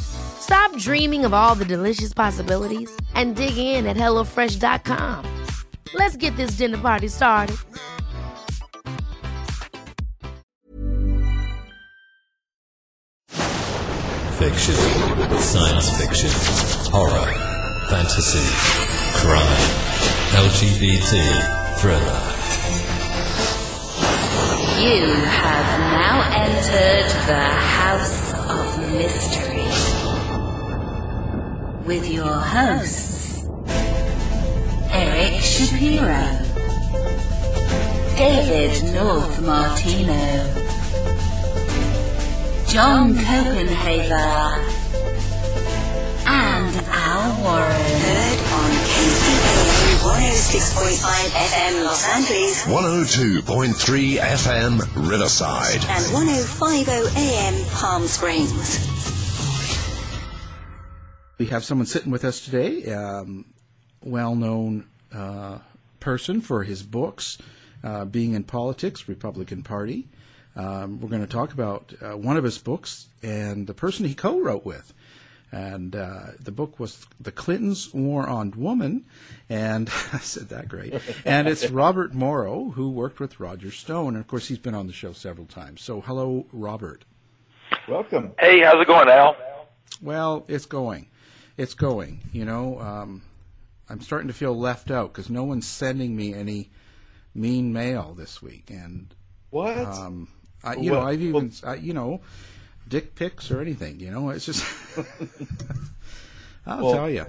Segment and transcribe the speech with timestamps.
[0.00, 5.24] Stop dreaming of all the delicious possibilities and dig in at HelloFresh.com.
[5.94, 7.56] Let's get this dinner party started.
[14.38, 14.74] Fiction,
[15.38, 16.30] science fiction,
[16.92, 17.32] horror,
[17.90, 18.38] fantasy,
[19.18, 19.88] crime,
[20.32, 22.28] LGBT, thriller.
[24.80, 29.57] You have now entered the House of Mystery
[31.88, 33.46] with your hosts,
[34.92, 36.22] Eric Shapiro,
[38.14, 40.54] David North Martino,
[42.66, 44.64] John Copenhaver,
[46.26, 48.00] and Al Warren.
[48.04, 55.82] Heard on KCAA 106.5 FM Los Angeles 102.3 FM Riverside.
[55.88, 58.87] and 105.0 AM Palm Springs.
[61.38, 63.44] We have someone sitting with us today, um,
[64.02, 65.58] well-known uh,
[66.00, 67.38] person for his books,
[67.84, 70.08] uh, being in politics, Republican Party.
[70.56, 74.16] Um, we're going to talk about uh, one of his books and the person he
[74.16, 74.92] co-wrote with.
[75.52, 79.04] And uh, the book was The Clintons' War on Woman,
[79.48, 81.00] and I said that great.
[81.24, 84.16] And it's Robert Morrow, who worked with Roger Stone.
[84.16, 85.82] And of course, he's been on the show several times.
[85.82, 87.04] So, hello, Robert.
[87.86, 88.32] Welcome.
[88.40, 89.36] Hey, how's it going, Al?
[90.02, 91.06] Well, it's going.
[91.58, 92.20] It's going.
[92.32, 93.20] You know, um,
[93.90, 96.70] I'm starting to feel left out because no one's sending me any
[97.34, 99.14] mean mail this week, and
[99.50, 99.76] What?
[99.76, 100.28] um,
[100.64, 102.20] I, you know, I've even, I, you know,
[102.88, 104.00] dick pics or anything.
[104.00, 104.64] You know, it's just.
[106.66, 107.26] I'll Well- tell you.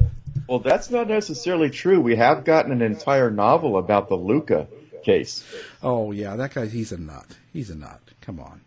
[0.48, 2.02] well, that's not necessarily true.
[2.02, 4.68] We have gotten an entire novel about the Luca
[5.04, 5.44] case.
[5.82, 6.68] Oh yeah, that guy.
[6.68, 7.26] He's a nut.
[7.54, 8.02] He's a nut.
[8.22, 8.62] Come on.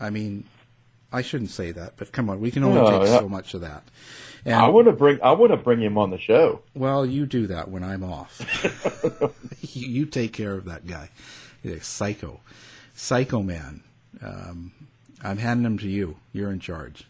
[0.00, 0.44] I mean,
[1.12, 2.40] I shouldn't say that, but come on.
[2.40, 3.18] We can only No, take yeah.
[3.18, 3.82] so much of that.
[4.46, 6.60] And I want to bring I want to bring him on the show.
[6.72, 8.40] Well, you do that when I'm off.
[9.74, 11.10] you, you take care of that guy.
[11.64, 12.40] He's a psycho,
[12.94, 13.82] psycho man.
[14.22, 14.72] Um,
[15.22, 16.16] I'm handing him to you.
[16.32, 17.08] You're in charge.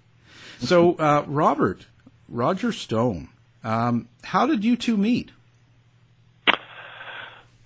[0.61, 1.87] So, uh, Robert,
[2.27, 3.29] Roger Stone,
[3.63, 5.31] um, how did you two meet?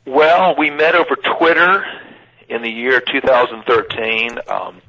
[0.04, 1.84] Well, we met over Twitter
[2.48, 4.41] in the year 2013.
[4.48, 4.82] Um,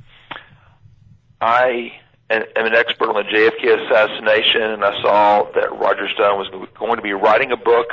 [1.40, 2.01] I
[2.32, 6.50] am am an expert on the JFK assassination, and I saw that Roger Stone was
[6.76, 7.90] going to be writing a book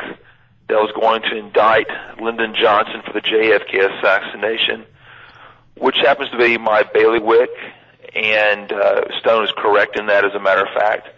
[0.69, 1.89] that was going to indict
[2.21, 4.85] Lyndon Johnson for the JFK assassination,
[5.77, 7.51] which happens to be my bailiwick,
[8.15, 11.09] and uh, Stone is correct in that, as a matter of fact.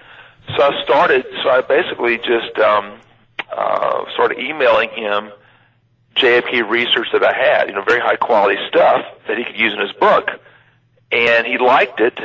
[0.57, 1.27] So I started.
[1.43, 2.99] So I basically just um,
[3.53, 5.31] uh, started emailing him
[6.17, 9.73] JFK research that I had, you know, very high quality stuff that he could use
[9.73, 10.29] in his book,
[11.13, 12.19] and he liked it,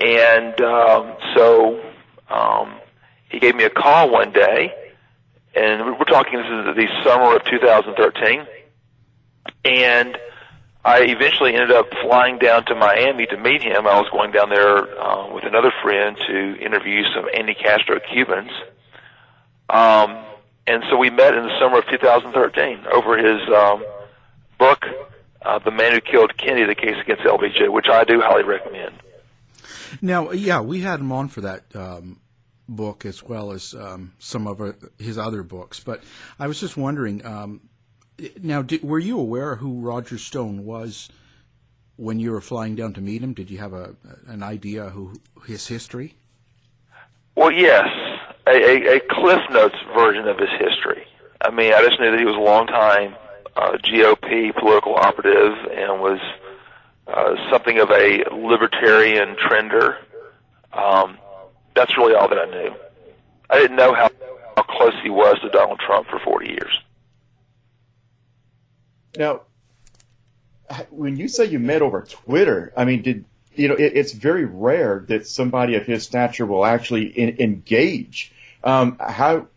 [0.00, 1.80] and um, so
[2.28, 2.80] um,
[3.28, 4.72] he gave me a call one day,
[5.54, 8.46] and we're talking this is the summer of 2013,
[9.64, 10.18] and
[10.84, 13.86] I eventually ended up flying down to Miami to meet him.
[13.86, 18.50] I was going down there uh, with another friend to interview some anti-Castro Cubans.
[19.68, 20.24] Um,
[20.66, 23.84] and so we met in the summer of 2013 over his um,
[24.58, 24.86] book,
[25.42, 28.94] uh, "The Man Who Killed Kennedy: The Case Against LBJ," which I do highly recommend.
[30.00, 32.20] Now, yeah, we had him on for that um,
[32.68, 35.80] book as well as um, some of his other books.
[35.80, 36.02] But
[36.38, 37.24] I was just wondering.
[37.24, 37.62] Um,
[38.42, 41.08] now, did, were you aware who Roger Stone was
[41.96, 43.32] when you were flying down to meet him?
[43.32, 43.94] Did you have a
[44.26, 46.16] an idea who his history?
[47.34, 47.86] Well, yes,
[48.46, 51.06] a, a, a Cliff Notes version of his history.
[51.40, 53.14] I mean, I just knew that he was a long time
[53.56, 56.20] uh, GOP political operative and was
[57.12, 59.98] uh, something of a libertarian trender.
[60.72, 61.18] Um,
[61.74, 62.74] that's really all that I knew.
[63.48, 64.10] I didn't know how,
[64.56, 66.78] how close he was to Donald Trump for 40 years.
[69.16, 69.42] Now,
[70.90, 73.24] when you say you met over Twitter, I mean, did
[73.54, 73.74] you know?
[73.74, 78.32] It, it's very rare that somebody of his stature will actually in, engage.
[78.62, 79.48] Um, how?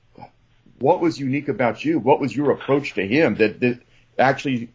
[0.80, 2.00] What was unique about you?
[2.00, 3.80] What was your approach to him that that
[4.18, 4.70] actually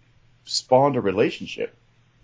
[0.45, 1.75] spawned a relationship?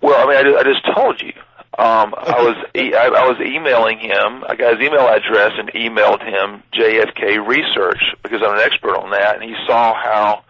[0.05, 1.33] Well, I mean, I just, I just told you.
[1.79, 4.45] Um, I was e- I, I was emailing him.
[4.47, 9.11] I got his email address and emailed him JFK research because I'm an expert on
[9.12, 10.45] that, and he saw how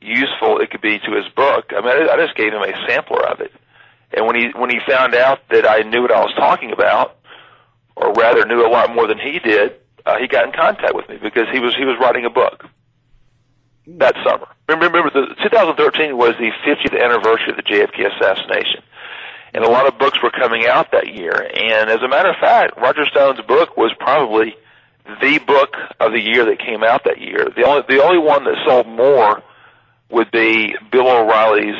[0.00, 1.72] useful it could be to his book.
[1.76, 3.52] I mean, I, I just gave him a sampler of it,
[4.14, 7.18] and when he when he found out that I knew what I was talking about,
[7.96, 9.74] or rather knew a lot more than he did,
[10.06, 12.64] uh, he got in contact with me because he was he was writing a book
[13.98, 14.46] that summer.
[14.68, 18.84] Remember, remember the 2013 was the 50th anniversary of the JFK assassination
[19.52, 21.32] and a lot of books were coming out that year.
[21.32, 24.54] And as a matter of fact, Roger Stone's book was probably
[25.20, 27.48] the book of the year that came out that year.
[27.56, 29.42] The only the only one that sold more
[30.10, 31.76] would be Bill O'Reilly's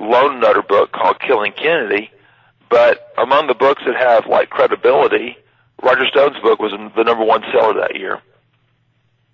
[0.00, 2.10] Lone Nutter book called Killing Kennedy.
[2.70, 5.36] But among the books that have like credibility,
[5.82, 8.20] Roger Stone's book was the number one seller that year.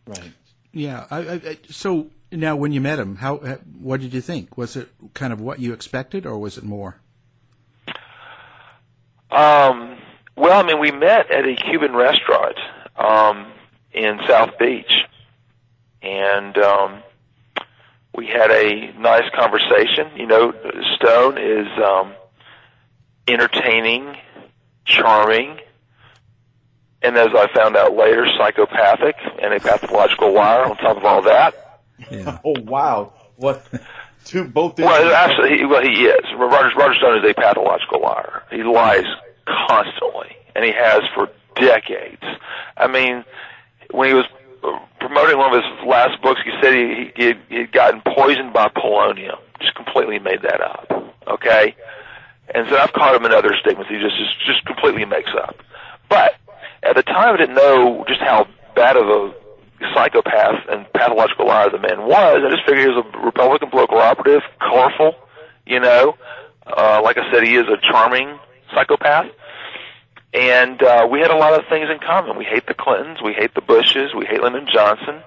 [0.06, 0.32] Right.
[0.72, 1.06] Yeah.
[1.10, 4.56] I, I, so now, when you met him, how what did you think?
[4.56, 6.96] Was it kind of what you expected, or was it more?
[9.31, 9.99] Um,
[10.37, 12.56] well, I mean, we met at a Cuban restaurant
[12.97, 13.53] um,
[13.93, 14.93] in South Beach,
[16.03, 17.03] and um,
[18.15, 20.11] we had a nice conversation.
[20.17, 20.53] You know,
[20.97, 22.15] Stone is um,
[23.29, 24.17] entertaining,
[24.85, 25.59] charming,
[27.03, 30.65] and as I found out later, psychopathic and a pathological liar.
[30.65, 31.81] On top of all that,
[32.11, 32.38] yeah.
[32.44, 33.67] oh wow, what?
[34.25, 34.79] Two both.
[34.79, 36.25] Well, actually, he, well, he is.
[36.37, 38.43] Roger, Roger Stone is a pathological liar.
[38.50, 39.05] He lies
[39.47, 42.23] constantly, and he has for decades.
[42.76, 43.25] I mean,
[43.91, 44.25] when he was
[45.00, 48.69] promoting one of his last books, he said he he he had gotten poisoned by
[48.69, 49.38] polonium.
[49.61, 50.91] Just completely made that up.
[51.29, 51.75] Okay,
[52.55, 53.91] and so I've caught him in other statements.
[53.91, 55.56] He just just just completely makes up.
[56.09, 56.37] But
[56.82, 59.35] at the time, I didn't know just how bad of a
[59.94, 62.42] psychopath and pathological liar the man was.
[62.44, 65.14] I just figured he was a Republican political operative, colorful,
[65.66, 66.16] you know.
[66.66, 68.38] Uh, like I said, he is a charming
[68.72, 69.31] psychopath.
[70.32, 72.36] And uh, we had a lot of things in common.
[72.36, 75.22] We hate the Clintons, we hate the Bushes, we hate Lyndon Johnson.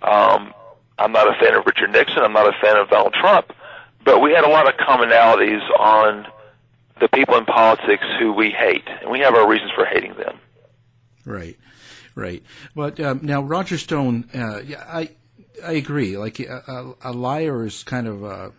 [0.00, 0.54] Um,
[0.98, 2.22] I'm not a fan of Richard Nixon.
[2.22, 3.52] I'm not a fan of Donald Trump.
[4.04, 6.26] But we had a lot of commonalities on
[7.00, 10.38] the people in politics who we hate, and we have our reasons for hating them.
[11.24, 11.56] Right,
[12.18, 12.42] right.
[12.74, 15.10] But um, now Roger Stone, uh, yeah, I
[15.64, 16.16] I agree.
[16.16, 18.52] Like a, a, a liar is kind of a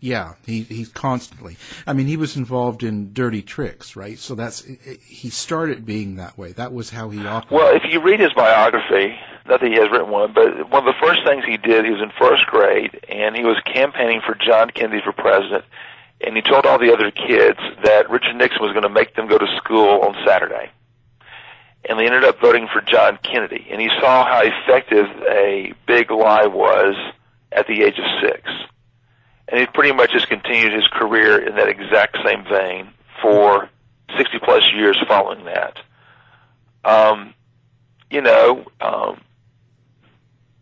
[0.00, 1.56] yeah, he he's constantly.
[1.86, 4.18] I mean, he was involved in dirty tricks, right?
[4.18, 4.64] So that's
[5.04, 6.52] he started being that way.
[6.52, 7.50] That was how he operated.
[7.50, 10.94] Well, if you read his biography, not that he has written one, but one of
[10.94, 14.34] the first things he did, he was in first grade and he was campaigning for
[14.34, 15.64] John Kennedy for president,
[16.20, 19.28] and he told all the other kids that Richard Nixon was going to make them
[19.28, 20.70] go to school on Saturday.
[21.88, 26.10] And they ended up voting for John Kennedy, and he saw how effective a big
[26.10, 26.96] lie was
[27.52, 28.50] at the age of six
[29.48, 32.88] and he pretty much just continued his career in that exact same vein
[33.22, 33.68] for
[34.16, 35.78] 60 plus years following that.
[36.84, 37.34] Um,
[38.10, 39.20] you know, um,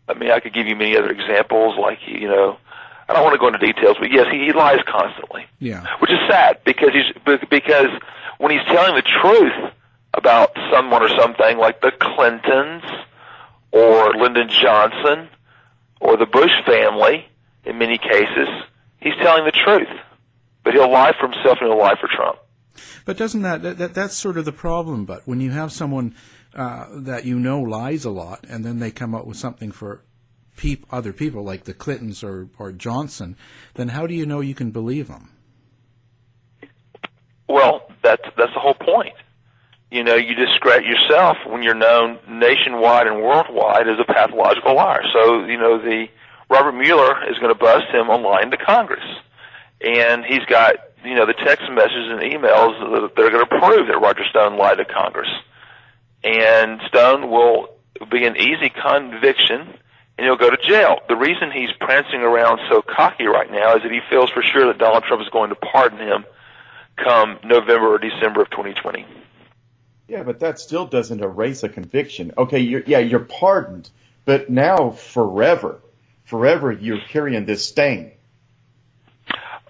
[0.07, 2.57] I mean, I could give you many other examples, like you know,
[3.07, 5.45] I don't want to go into details, but yes, he, he lies constantly.
[5.59, 7.89] Yeah, which is sad because he's because
[8.39, 9.73] when he's telling the truth
[10.17, 12.83] about someone or something like the Clintons
[13.71, 15.29] or Lyndon Johnson
[15.99, 17.25] or the Bush family,
[17.65, 18.47] in many cases,
[18.99, 19.89] he's telling the truth.
[20.63, 22.39] But he'll lie for himself and he'll lie for Trump.
[23.05, 25.05] But doesn't that, that that's sort of the problem?
[25.05, 26.15] But when you have someone
[26.55, 30.01] uh, that you know lies a lot, and then they come up with something for
[30.57, 33.37] peop, other people like the Clintons or or Johnson,
[33.75, 35.31] then how do you know you can believe them?
[37.47, 39.13] Well, that's that's the whole point.
[39.91, 45.03] You know, you discredit yourself when you're known nationwide and worldwide as a pathological liar.
[45.13, 46.07] So, you know, the
[46.49, 49.05] Robert Mueller is going to bust him on lying to Congress.
[49.81, 53.87] And he's got, you know, the text messages and emails that are going to prove
[53.87, 55.29] that Roger Stone lied to Congress.
[56.23, 57.69] And Stone will
[58.11, 59.75] be an easy conviction
[60.17, 60.99] and he'll go to jail.
[61.09, 64.67] The reason he's prancing around so cocky right now is that he feels for sure
[64.67, 66.25] that Donald Trump is going to pardon him
[66.97, 69.05] come November or December of 2020.
[70.07, 72.31] Yeah, but that still doesn't erase a conviction.
[72.37, 73.89] Okay, you're, yeah, you're pardoned,
[74.25, 75.79] but now forever,
[76.25, 78.11] forever you're carrying this stain.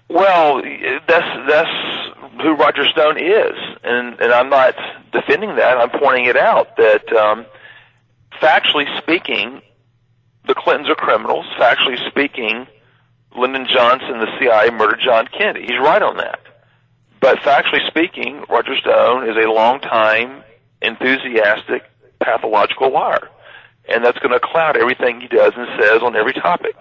[0.08, 0.62] Well,
[1.08, 4.74] that's that's who Roger Stone is, and and I'm not
[5.12, 5.78] defending that.
[5.78, 7.46] I'm pointing it out that um,
[8.40, 9.62] factually speaking,
[10.46, 11.46] the Clintons are criminals.
[11.58, 12.66] Factually speaking,
[13.36, 15.62] Lyndon Johnson, the CIA, murdered John Kennedy.
[15.62, 16.40] He's right on that.
[17.20, 20.42] But factually speaking, Roger Stone is a long-time,
[20.82, 21.84] enthusiastic,
[22.20, 23.28] pathological liar,
[23.88, 26.76] and that's going to cloud everything he does and says on every topic.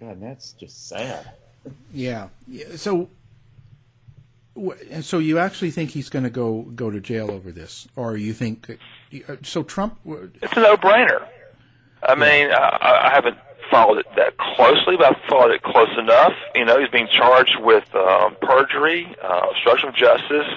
[0.00, 1.30] God, that's just sad.
[1.92, 2.28] Yeah.
[2.48, 2.76] yeah.
[2.76, 3.10] So,
[4.90, 8.16] and so you actually think he's going to go go to jail over this, or
[8.16, 8.78] you think?
[9.28, 9.98] uh, So Trump.
[10.06, 11.26] It's a no-brainer.
[12.02, 13.36] I mean, I, I haven't
[13.70, 16.32] followed it that closely, but I've followed it close enough.
[16.54, 20.48] You know, he's being charged with um, perjury, uh, obstruction of justice,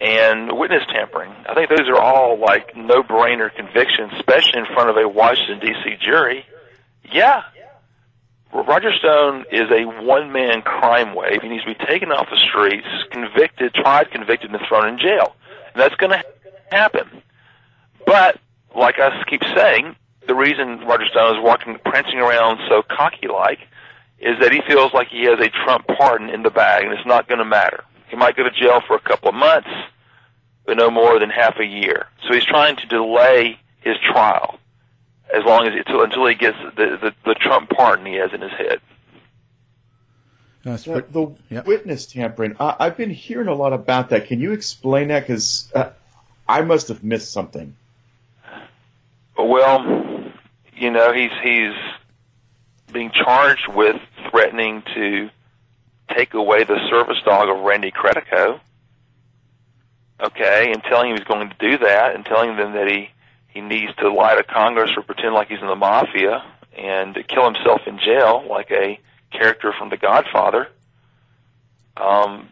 [0.00, 1.32] and witness tampering.
[1.48, 5.96] I think those are all like no-brainer convictions, especially in front of a Washington D.C.
[6.00, 6.44] jury.
[7.12, 7.42] Yeah,
[8.54, 11.42] Roger Stone is a one-man crime wave.
[11.42, 15.34] He needs to be taken off the streets, convicted, tried, convicted, and thrown in jail.
[15.74, 16.24] And that's going to
[16.70, 17.22] happen.
[18.06, 18.38] But,
[18.76, 19.96] like I keep saying,
[20.26, 23.60] the reason Roger Stone is walking, prancing around so cocky-like
[24.18, 27.06] is that he feels like he has a Trump pardon in the bag, and it's
[27.06, 27.84] not going to matter.
[28.08, 29.68] He might go to jail for a couple of months,
[30.66, 32.06] but no more than half a year.
[32.26, 34.58] So he's trying to delay his trial
[35.34, 38.40] as long as until until he gets the, the the Trump pardon he has in
[38.40, 38.80] his head.
[40.62, 41.66] That's Yeah, the Yep.
[41.66, 42.56] witness tampering.
[42.58, 44.26] I, I've been hearing a lot about that.
[44.26, 45.20] Can you explain that?
[45.20, 45.90] Because uh,
[46.48, 47.76] I must have missed something.
[49.36, 49.82] Well,
[50.76, 51.74] you know, he's he's
[52.92, 54.00] being charged with
[54.30, 55.30] threatening to
[56.14, 58.60] take away the service dog of Randy Credico.
[60.22, 63.10] Okay, and telling him he's going to do that, and telling them that he
[63.48, 66.44] he needs to lie to Congress or pretend like he's in the mafia
[66.76, 68.98] and kill himself in jail like a
[69.30, 70.68] character from The Godfather.
[71.96, 72.48] Um,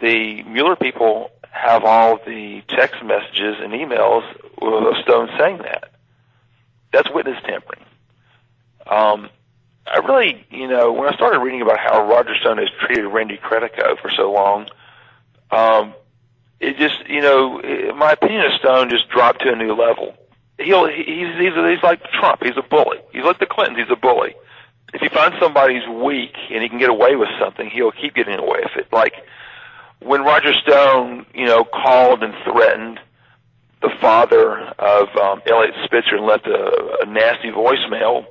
[0.00, 4.22] the Mueller people have all the text messages and emails
[4.60, 5.90] of Stone saying that.
[6.96, 7.84] That's witness tampering.
[8.86, 9.28] Um,
[9.86, 13.36] I really, you know, when I started reading about how Roger Stone has treated Randy
[13.36, 14.66] Credico for so long,
[15.50, 15.92] um,
[16.58, 20.14] it just, you know, i my opinion of Stone just dropped to a new level.
[20.58, 22.42] He'll, he's, he's, he's like Trump.
[22.42, 22.98] He's a bully.
[23.12, 23.78] He's like the Clintons.
[23.78, 24.34] He's a bully.
[24.94, 28.38] If he finds somebody's weak and he can get away with something, he'll keep getting
[28.38, 28.90] away with it.
[28.90, 29.12] Like
[30.00, 33.00] when Roger Stone, you know, called and threatened
[33.86, 38.24] the father of um, Eliot Spitzer and left a, a nasty voicemail.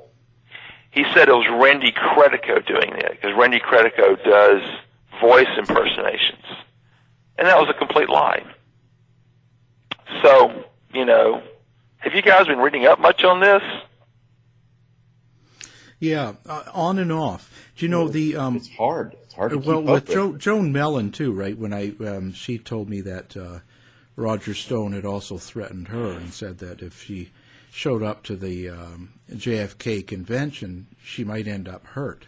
[0.91, 4.62] He said it was Randy Credico doing that because Randy Credico does
[5.21, 6.45] voice impersonations,
[7.38, 8.43] and that was a complete lie.
[10.24, 11.41] So, you know,
[11.97, 13.62] have you guys been reading up much on this?
[16.00, 17.50] Yeah, uh, on and off.
[17.77, 18.35] Do you know the?
[18.35, 19.15] Um, it's hard.
[19.24, 20.13] It's hard to well, keep with up with.
[20.13, 21.57] jo- Joan Mellen too, right?
[21.57, 23.59] When I um, she told me that uh,
[24.15, 27.31] Roger Stone had also threatened her and said that if she
[27.72, 32.25] showed up to the um, JFK convention, she might end up hurt.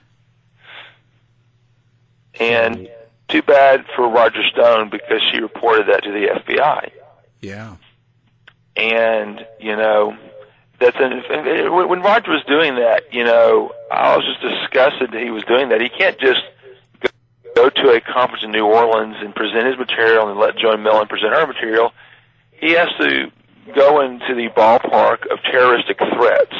[2.39, 2.89] And
[3.29, 6.91] too bad for Roger Stone because she reported that to the FBI.
[7.41, 7.75] Yeah.
[8.75, 10.15] and you know
[10.79, 11.24] that's an
[11.74, 15.70] when Roger was doing that, you know, I was just disgusted that he was doing
[15.70, 15.82] that.
[15.82, 16.41] He can't just
[17.58, 21.08] go, to a conference in New Orleans and present his material and let Joan Mellen
[21.08, 21.92] present her material.
[22.60, 23.32] He has to
[23.76, 26.56] go into the ballpark of terroristic threats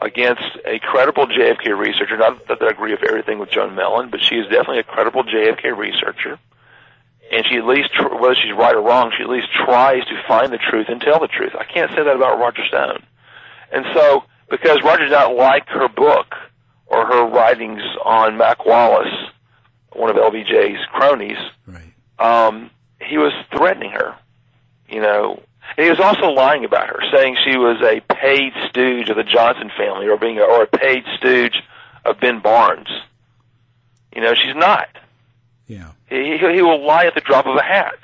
[0.00, 2.16] against a credible JFK researcher.
[2.16, 5.24] Not that I agree with everything with Joan Mellen, but she is definitely a credible
[5.24, 6.38] JFK researcher
[7.32, 10.52] and she at least, whether she's right or wrong, she at least tries to find
[10.52, 11.52] the truth and tell the truth.
[11.58, 13.02] I can't say that about Roger Stone.
[13.72, 16.34] And so, because Roger did not like her book
[16.86, 19.12] or her writings on Mac Wallace,
[19.94, 21.92] one of LBJ's cronies, right.
[22.18, 22.70] um,
[23.00, 24.14] he was threatening her.
[24.88, 25.42] You know,
[25.76, 29.24] and he was also lying about her, saying she was a paid stooge of the
[29.24, 31.62] Johnson family, or being a, or a paid stooge
[32.04, 32.88] of Ben Barnes.
[34.14, 34.88] You know, she's not.
[35.66, 35.92] Yeah.
[36.08, 37.98] He, he will lie at the drop of a hat.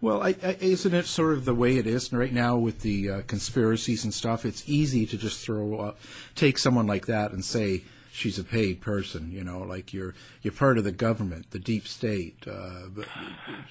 [0.00, 3.10] Well, I, I, isn't it sort of the way it is right now with the
[3.10, 4.44] uh, conspiracies and stuff?
[4.44, 5.94] It's easy to just throw uh,
[6.34, 7.82] take someone like that and say
[8.16, 9.30] she's a paid person.
[9.30, 12.44] You know, like you're you're part of the government, the deep state.
[12.46, 13.06] Uh, but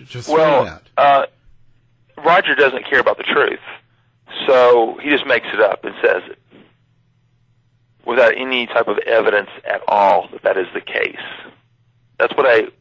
[0.05, 0.83] just well, that.
[0.97, 1.25] uh,
[2.23, 3.59] Roger doesn't care about the truth,
[4.47, 6.39] so he just makes it up and says it
[8.05, 11.15] without any type of evidence at all that that is the case.
[12.19, 12.71] That's what a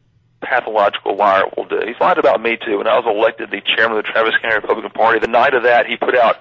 [0.41, 1.81] pathological liar will do.
[1.85, 2.77] He's lied about me too.
[2.77, 5.63] When I was elected the chairman of the Travis County Republican Party, the night of
[5.63, 6.37] that, he put out,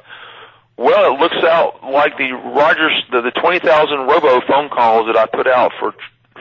[0.77, 5.27] well, it looks out like the Rogers, the, the 20,000 robo phone calls that I
[5.27, 5.95] put out for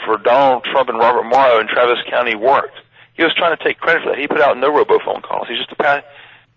[0.06, 2.76] for Donald Trump and Robert Morrow in Travis County worked.
[3.14, 4.18] He was trying to take credit for that.
[4.18, 5.48] He put out no robo phone calls.
[5.48, 6.04] He's just a path,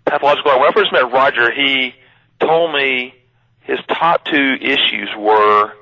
[0.04, 0.60] pathological liar.
[0.60, 1.94] When I first met Roger, he
[2.40, 3.14] told me
[3.60, 5.72] his top two issues were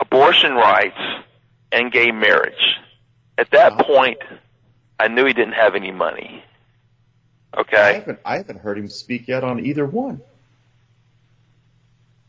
[0.00, 0.98] abortion rights
[1.72, 2.76] and gay marriage.
[3.38, 4.18] At that point,
[4.98, 6.42] I knew he didn't have any money.
[7.56, 7.76] Okay.
[7.76, 10.20] I haven't, I haven't heard him speak yet on either one.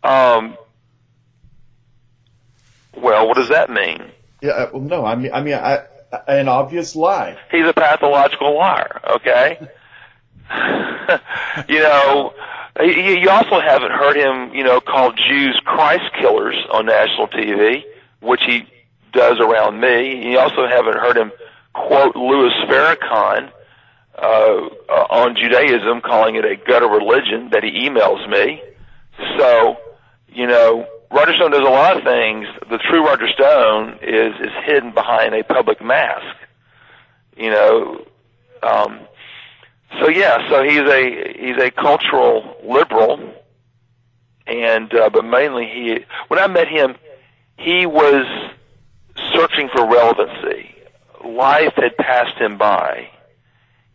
[0.03, 0.57] Um.
[2.95, 4.03] Well, what does that mean?
[4.41, 5.83] Yeah, uh, well, no, I mean, I mean, I,
[6.27, 7.37] an obvious lie.
[7.51, 9.01] He's a pathological liar.
[9.17, 9.59] Okay.
[11.67, 12.33] you know,
[12.81, 17.83] you you also haven't heard him, you know, call Jews Christ killers on national TV,
[18.21, 18.65] which he
[19.13, 20.31] does around me.
[20.31, 21.31] You also haven't heard him
[21.73, 23.51] quote Louis Farrakhan
[24.17, 24.21] uh,
[24.89, 28.61] uh, on Judaism, calling it a gutter religion that he emails me.
[29.37, 29.77] So,
[30.29, 32.47] you know, Roger Stone does a lot of things.
[32.69, 36.35] The true Roger Stone is is hidden behind a public mask.
[37.35, 38.05] You know,
[38.61, 38.99] um,
[39.99, 43.33] so yeah, so he's a he's a cultural liberal,
[44.45, 46.05] and uh, but mainly he.
[46.27, 46.95] When I met him,
[47.57, 48.25] he was
[49.33, 50.75] searching for relevancy.
[51.25, 53.09] Life had passed him by.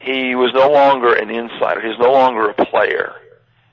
[0.00, 1.80] He was no longer an insider.
[1.80, 3.14] He was no longer a player.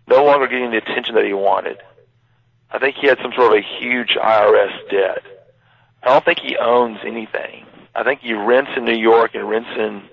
[0.08, 1.78] No longer getting the attention that he wanted.
[2.72, 5.24] I think he had some sort of a huge IRS debt.
[6.04, 7.66] I don't think he owns anything.
[7.96, 10.04] I think he rents in New York and rents in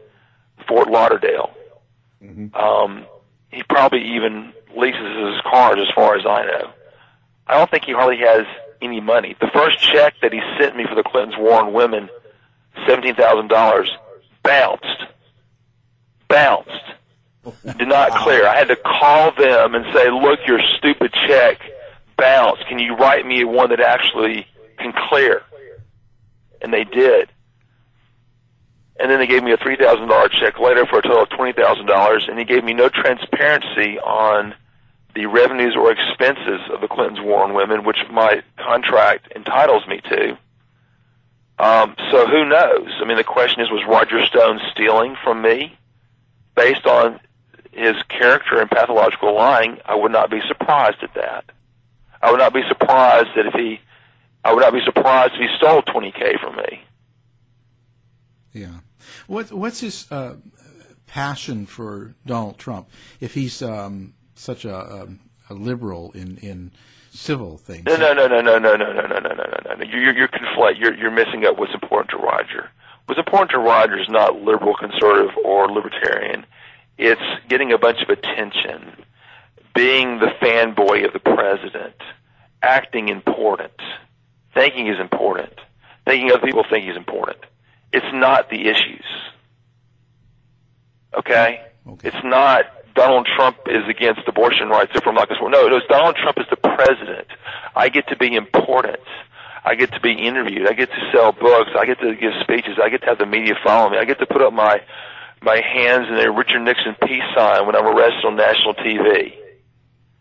[0.67, 1.51] Fort Lauderdale.
[2.55, 3.07] Um,
[3.51, 6.71] he probably even leases his cars, as far as I know.
[7.47, 8.47] I don't think he hardly has
[8.83, 9.37] any money.
[9.41, 12.09] The first check that he sent me for the Clintons' war on women,
[12.87, 13.91] seventeen thousand dollars,
[14.43, 15.05] bounced.
[16.29, 16.71] Bounced.
[17.79, 18.47] Did not clear.
[18.47, 21.61] I had to call them and say, "Look, your stupid check
[22.16, 22.66] bounced.
[22.68, 24.46] Can you write me one that actually
[24.79, 25.42] can clear?"
[26.61, 27.31] And they did.
[28.98, 31.29] And then they gave me a three thousand dollar check later for a total of
[31.31, 34.55] twenty thousand dollars, and he gave me no transparency on
[35.14, 40.00] the revenues or expenses of the Clintons' war on women, which my contract entitles me
[40.11, 40.38] to.
[41.59, 42.88] Um, so who knows?
[43.00, 45.76] I mean, the question is, was Roger Stone stealing from me
[46.55, 47.18] based on
[47.72, 49.79] his character and pathological lying?
[49.87, 51.44] I would not be surprised at that.
[52.22, 53.81] I would not be surprised that if he,
[54.44, 56.83] I would not be surprised if he stole 20k from me.
[58.52, 58.81] Yeah.
[59.26, 60.37] What what's his uh,
[61.07, 62.88] passion for Donald Trump?
[63.20, 65.09] If he's um, such a, a,
[65.50, 66.72] a liberal in, in
[67.11, 67.85] civil things.
[67.87, 69.85] No, no, no, no, no, no, no, no, no, no, no, no, no.
[69.85, 70.79] You're you're conflate.
[70.79, 72.70] You're you're missing up what's important to Roger.
[73.07, 76.44] What's important to Roger is not liberal, conservative, or libertarian.
[76.98, 79.05] It's getting a bunch of attention,
[79.77, 81.95] being the fanboy of the president,
[82.62, 83.79] acting important,
[84.55, 85.53] thinking he's important,
[86.07, 87.39] thinking other people think he's important.
[87.93, 89.05] It's not the issues.
[91.17, 91.61] Okay?
[91.87, 92.09] Okay.
[92.09, 95.51] It's not Donald Trump is against abortion rights, therefore I'm not going to.
[95.51, 97.29] No, no, it's Donald Trump is the president.
[97.77, 99.01] I get to be important.
[99.65, 100.67] I get to be interviewed.
[100.67, 101.71] I get to sell books.
[101.79, 102.79] I get to give speeches.
[102.83, 103.99] I get to have the media follow me.
[103.99, 104.81] I get to put up my
[105.43, 109.35] my hands in a Richard Nixon peace sign when I'm arrested on national TV.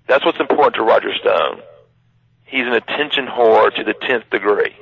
[0.07, 1.61] That's what's important to Roger Stone.
[2.45, 4.75] He's an attention whore to the tenth degree.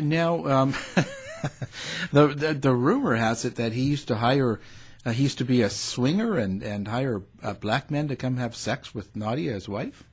[0.00, 0.74] Now, um,
[2.12, 4.60] the, the the rumor has it that he used to hire,
[5.04, 8.36] uh, he used to be a swinger and and hire uh, black men to come
[8.36, 10.04] have sex with Nadia, his wife.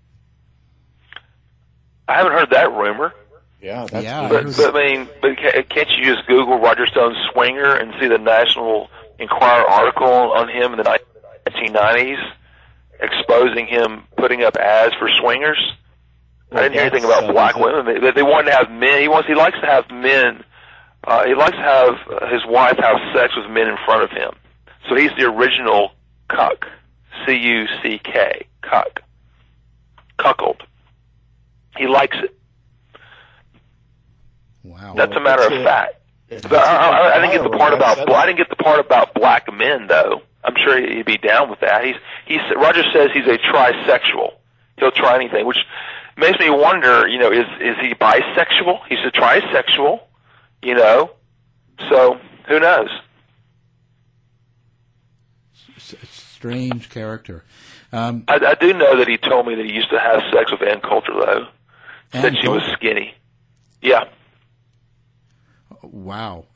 [2.08, 3.14] I haven't heard that rumor.
[3.62, 7.16] Yeah, that's Yeah, I But, but I mean, but can't you just Google Roger Stone
[7.32, 11.00] swinger and see the National Enquirer article on him in the
[11.50, 12.34] 1990s
[13.00, 15.60] exposing him putting up ads for swingers?
[16.52, 18.02] I didn't hear anything about black women.
[18.02, 19.02] They, they wanted to have men.
[19.02, 19.28] He wants.
[19.28, 20.44] He likes to have men.
[21.04, 24.12] Uh, he likes to have uh, his wife have sex with men in front of
[24.12, 24.32] him.
[24.88, 25.92] So he's the original
[26.30, 26.66] cuck.
[27.26, 28.48] C U C K.
[28.62, 29.02] Cuck.
[30.18, 30.64] Cuckold.
[31.78, 32.38] He likes it.
[34.64, 34.94] Wow.
[34.96, 35.96] That's a matter of fact.
[36.30, 37.98] It's But I, I, I didn't get the part about.
[37.98, 40.22] That's- I didn't get the part about black men, though.
[40.44, 41.84] I'm sure he'd be down with that.
[41.86, 44.32] He's he's Roger says he's a trisexual.
[44.78, 45.58] He'll try anything, which
[46.18, 47.08] makes me wonder.
[47.08, 48.80] You know, is is he bisexual?
[48.88, 50.02] He's a trisexual.
[50.62, 51.12] You know,
[51.90, 52.90] so who knows?
[55.76, 57.44] S- strange character.
[57.92, 60.52] Um, I, I do know that he told me that he used to have sex
[60.52, 61.48] with Ann Coulter, though.
[62.14, 63.14] Ann Said she was skinny.
[63.82, 64.06] Yeah,
[65.92, 66.46] Wow.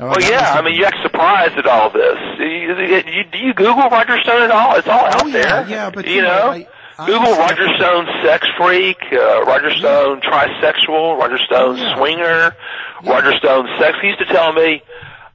[0.00, 0.52] Uh, well, yeah.
[0.52, 2.16] I mean, you act surprised at all this.
[2.38, 4.76] You, you, do you Google Roger Stone at all?
[4.76, 5.68] It's all out Oh, yeah, there.
[5.68, 6.68] yeah, but, you, you know, know, I-
[7.00, 11.96] I Google understand- Roger Stone sex freak, uh, Roger Stone trisexual, Roger Stone Oh, yeah.
[11.96, 12.56] swinger,
[13.02, 13.98] Roger Stone sex.
[14.00, 14.82] He used to tell me,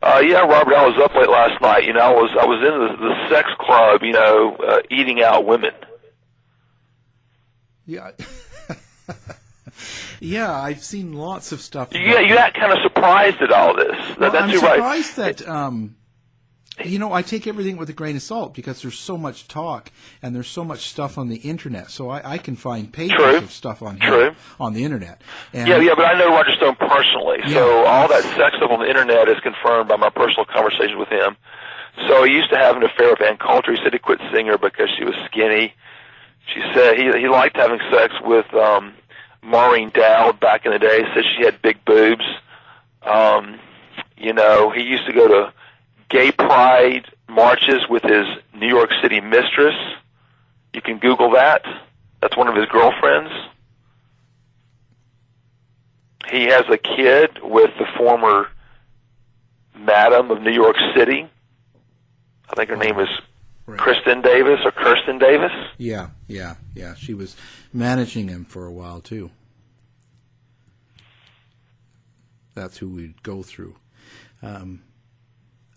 [0.01, 1.83] uh, "Yeah, Robert, I was up late last night.
[1.83, 4.01] You know, I was I was in the, the sex club.
[4.01, 5.71] You know, uh, eating out women."
[7.85, 8.11] yeah.
[10.23, 11.89] yeah, I've seen lots of stuff.
[11.93, 13.95] You you act kind of surprised at all this.
[14.17, 14.75] Well, that's I'm you're right.
[14.75, 15.95] surprised that um,
[16.83, 19.91] you know I take everything with a grain of salt because there's so much talk
[20.21, 21.91] and there's so much stuff on the internet.
[21.91, 23.37] So I, I can find pages True.
[23.37, 24.35] of stuff on here True.
[24.59, 25.21] on the internet.
[25.53, 27.87] And Yeah, yeah, but I know Roger Stone personally, so Yeah.
[27.89, 31.35] all that sex stuff on the internet is confirmed by my personal conversation with him.
[32.07, 33.71] So he used to have an affair with Ann Coulter.
[33.73, 35.75] He said he quit seeing her because she was skinny.
[36.53, 38.93] She said he he liked having sex with um
[39.43, 41.03] Maureen Dowd back in the day.
[41.13, 42.25] Said she had big boobs.
[43.01, 43.59] Um,
[44.17, 45.53] you know, he used to go to
[46.09, 48.25] gay pride marches with his
[48.55, 49.75] New York City mistress.
[50.73, 51.65] You can Google that.
[52.21, 53.31] That's one of his girlfriends.
[56.31, 58.47] He has a kid with the former
[59.77, 61.27] madam of New York City.
[62.49, 63.09] I think her name is
[63.65, 63.79] Right.
[63.79, 65.51] Kristen Davis or Kirsten Davis.
[65.77, 66.95] Yeah, yeah, yeah.
[66.95, 67.35] She was
[67.71, 69.31] managing him for a while too.
[72.55, 73.75] That's who we'd go through.
[74.41, 74.83] Um,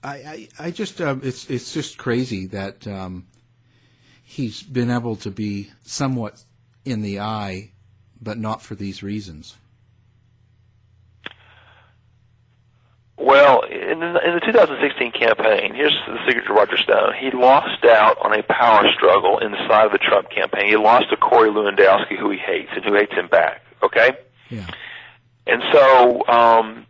[0.02, 3.26] I, I, I just, um, it's, it's just crazy that um,
[4.22, 6.42] he's been able to be somewhat
[6.84, 7.70] in the eye,
[8.20, 9.56] but not for these reasons.
[13.16, 13.62] Well,
[14.02, 17.14] in the, in the 2016 campaign, here's the secret to Roger Stone.
[17.18, 20.66] He lost out on a power struggle inside of the Trump campaign.
[20.68, 23.62] He lost to Corey Lewandowski, who he hates and who hates him back.
[23.82, 24.10] Okay,
[24.50, 24.66] Yeah.
[25.46, 26.86] and so um,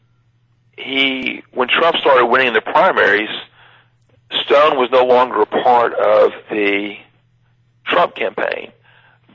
[0.79, 3.29] he, when Trump started winning the primaries,
[4.45, 6.97] Stone was no longer a part of the
[7.87, 8.73] Trump campaign,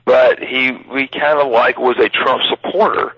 [0.06, 3.14] but he, he kind of like was a Trump supporter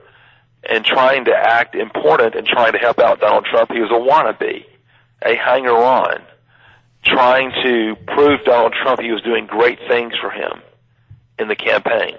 [0.69, 3.71] and trying to act important and trying to help out Donald Trump.
[3.71, 4.65] He was a wannabe,
[5.21, 6.21] a hanger on,
[7.03, 10.61] trying to prove Donald Trump he was doing great things for him
[11.37, 12.15] in the campaign.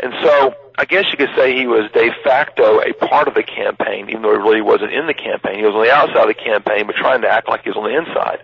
[0.00, 3.42] And so I guess you could say he was de facto a part of the
[3.42, 5.58] campaign, even though he really wasn't in the campaign.
[5.58, 7.76] He was on the outside of the campaign, but trying to act like he was
[7.76, 8.38] on the inside.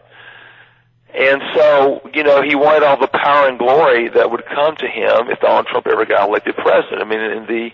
[1.14, 4.88] And so, you know, he wanted all the power and glory that would come to
[4.88, 7.02] him if Donald Trump ever got elected president.
[7.02, 7.70] I mean, in the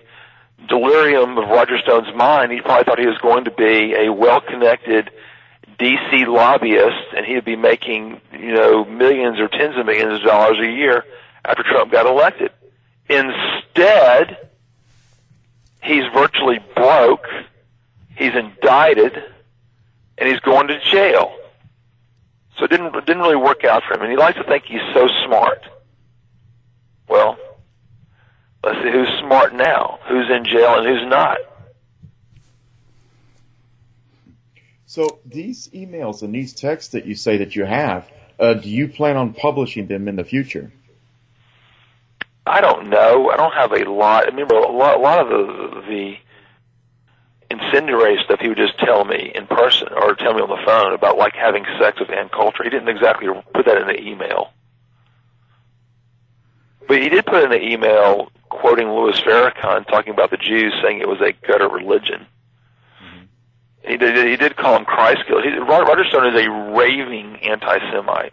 [0.69, 5.11] delirium of Roger Stone's mind, he probably thought he was going to be a well-connected
[5.79, 10.59] DC lobbyist, and he'd be making, you know, millions or tens of millions of dollars
[10.59, 11.05] a year
[11.45, 12.51] after Trump got elected.
[13.09, 14.49] Instead,
[15.83, 17.27] he's virtually broke,
[18.17, 19.23] he's indicted,
[20.19, 21.35] and he's going to jail.
[22.59, 24.65] So it didn't it didn't really work out for him, and he likes to think
[24.67, 25.65] he's so smart.
[27.09, 27.39] Well,
[28.63, 31.39] let's see who's smart now, who's in jail, and who's not.
[34.87, 38.89] So these emails and these texts that you say that you have, uh, do you
[38.89, 40.73] plan on publishing them in the future?
[42.47, 43.31] I don't know.
[43.31, 44.25] I don't have a lot.
[44.25, 46.17] I remember a lot, a lot of the the
[47.51, 50.93] incendiary stuff he would just tell me in person or tell me on the phone
[50.93, 52.65] about like having sex with Ann Coulter.
[52.65, 54.51] He didn't exactly put that in the email,
[56.91, 61.01] but he did put in the email quoting Louis Farrakhan talking about the Jews, saying
[61.01, 62.27] it was a gutter religion.
[63.01, 63.89] Mm-hmm.
[63.89, 64.27] He did.
[64.27, 65.41] He did call him Christ killer.
[65.41, 68.33] He, Roger Stone is a raving anti-Semite.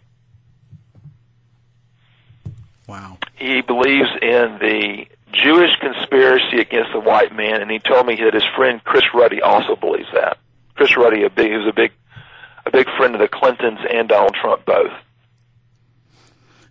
[2.88, 3.18] Wow.
[3.36, 8.34] he believes in the Jewish conspiracy against the white man, and he told me that
[8.34, 10.38] his friend Chris Ruddy also believes that.
[10.74, 11.92] Chris Ruddy, a big, he was a big,
[12.66, 14.90] a big friend of the Clintons and Donald Trump both.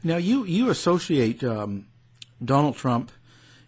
[0.03, 1.88] Now you you associate um,
[2.43, 3.12] Donald Trump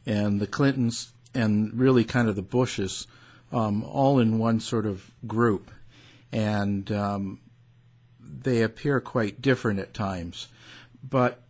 [0.06, 3.08] and the Clintons and really kind of the Bushes
[3.52, 5.72] um, all in one sort of group,
[6.32, 7.40] and um,
[8.20, 10.48] they appear quite different at times.
[11.08, 11.42] But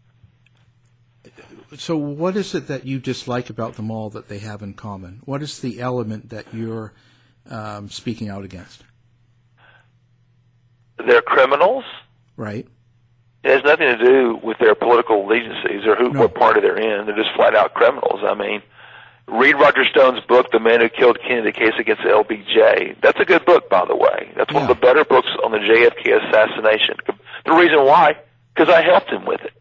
[1.76, 5.22] so, what is it that you dislike about them all that they have in common?
[5.26, 6.94] What is the element that you're
[7.50, 8.84] um, speaking out against?
[10.98, 11.86] They're criminals.
[12.36, 12.68] Right.
[13.50, 16.22] It has nothing to do with their political allegiances or who, No.
[16.22, 17.08] what party they're in.
[17.08, 18.20] They're just flat out criminals.
[18.24, 18.62] I mean,
[19.28, 23.02] read Roger Stone's book, The Man Who Killed Kennedy: Case Against the LBJ.
[23.02, 24.32] That's a good book, by the way.
[24.38, 26.98] That's one of the better books on the JFK assassination.
[27.46, 28.18] The reason why,
[28.54, 29.54] because I helped him with it.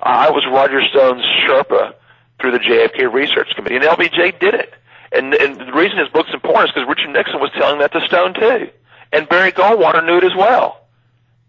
[0.00, 1.92] I was Roger Stone's Sherpa
[2.40, 4.72] through the JFK Research Committee, and LBJ did it.
[5.12, 8.00] And, and the reason his book's important is because Richard Nixon was telling that to
[8.06, 8.70] Stone too,
[9.12, 10.86] and Barry Goldwater knew it as well,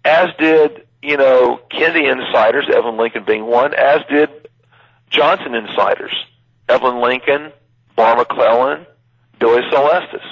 [0.06, 4.30] as did you know Kennedy insiders, Evelyn Lincoln being one, as did
[5.10, 6.14] Johnson insiders,
[6.70, 7.52] Evelyn Lincoln,
[7.96, 8.86] Barr McClellan,
[9.40, 10.26] Billy Celestis.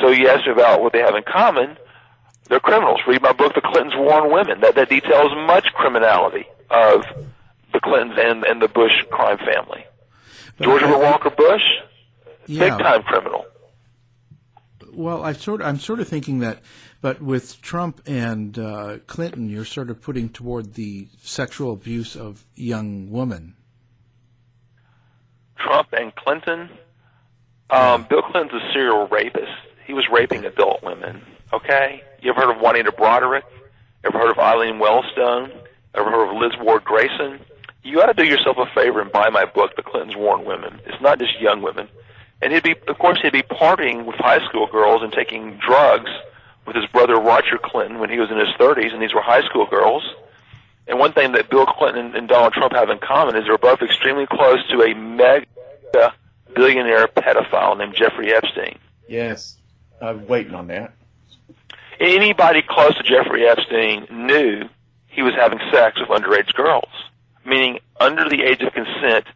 [0.00, 1.76] So you asked me about what they have in common.
[2.48, 3.00] They're criminals.
[3.06, 4.60] Read my book, The Clintons War on Women.
[4.60, 7.04] That, that details much criminality of
[7.72, 9.84] the Clintons and, and the Bush crime family.
[10.60, 11.62] George Herbert Walker Bush,
[12.46, 12.68] Yeah.
[12.70, 13.46] big time criminal.
[14.92, 16.60] Well, I sort of, I'm sort of thinking that,
[17.04, 22.46] but with Trump and uh, Clinton, you're sort of putting toward the sexual abuse of
[22.54, 23.56] young women.
[25.58, 26.70] Trump and Clinton.
[27.68, 29.52] Um, Bill Clinton's a serial rapist.
[29.86, 31.20] He was raping adult women.
[31.52, 33.42] Okay, you ever heard of Juanita Broaddrick?
[34.02, 35.54] Ever heard of Eileen Wellstone?
[35.94, 37.38] Ever heard of Liz Ward Gracen?
[37.82, 40.46] You ought to do yourself a favor and buy my book, The Clintons War on
[40.46, 40.80] Women.
[40.86, 41.86] It's not just young women.
[42.40, 46.08] And he'd be, of course, he'd be partying with high school girls and taking drugs
[46.66, 49.42] with his brother Roger Clinton when he was in his 30s, and these were high
[49.42, 50.02] school girls.
[50.86, 53.80] And one thing that Bill Clinton and Donald Trump have in common is they're both
[53.82, 55.46] extremely close to a mega
[56.54, 58.78] billionaire pedophile named Jeffrey Epstein.
[59.08, 59.56] Yes,
[60.00, 60.92] I'm waiting on that.
[62.00, 64.68] Anybody close to Jeffrey Epstein knew
[65.06, 66.90] he was having sex with underage girls,
[67.44, 69.26] meaning under the age of consent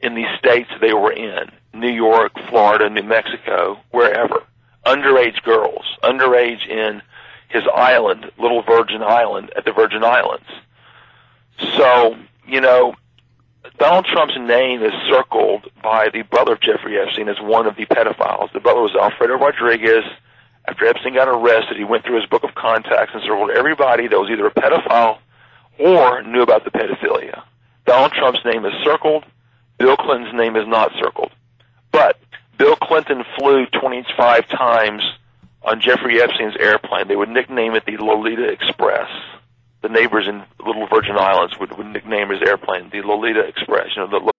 [0.00, 4.42] in the states they were in New York, Florida, New Mexico, wherever.
[4.86, 7.02] Underage girls, underage in
[7.48, 10.46] his island, Little Virgin Island, at the Virgin Islands.
[11.76, 12.94] So, you know,
[13.78, 17.86] Donald Trump's name is circled by the brother of Jeffrey Epstein as one of the
[17.86, 18.52] pedophiles.
[18.52, 20.04] The brother was Alfredo Rodriguez.
[20.68, 24.18] After Epstein got arrested, he went through his book of contacts and circled everybody that
[24.18, 25.18] was either a pedophile
[25.78, 27.42] or knew about the pedophilia.
[27.86, 29.24] Donald Trump's name is circled.
[29.78, 31.30] Bill Clinton's name is not circled.
[31.92, 32.18] But
[32.88, 35.02] Clinton flew 25 times
[35.62, 37.06] on Jeffrey Epstein's airplane.
[37.06, 39.08] They would nickname it the Lolita Express.
[39.82, 43.88] The neighbors in Little Virgin Islands would, would nickname his airplane the Lolita Express.
[43.96, 44.32] You know, the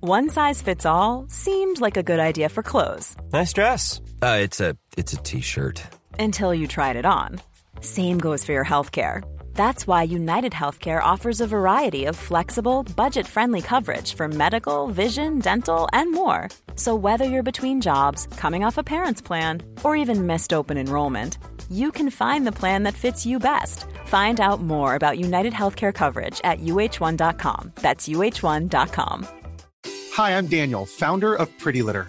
[0.00, 4.00] One size fits all seemed like a good idea for clothes Nice dress.
[4.22, 5.82] Uh, it's a it's a t-shirt.
[6.18, 7.40] until you tried it on.
[7.80, 9.22] Same goes for your healthcare.
[9.56, 15.38] That's why United Healthcare offers a variety of flexible, budget friendly coverage for medical, vision,
[15.38, 16.50] dental, and more.
[16.76, 21.38] So, whether you're between jobs, coming off a parent's plan, or even missed open enrollment,
[21.70, 23.86] you can find the plan that fits you best.
[24.06, 27.72] Find out more about United Healthcare coverage at uh1.com.
[27.76, 29.26] That's uh1.com.
[30.12, 32.08] Hi, I'm Daniel, founder of Pretty Litter.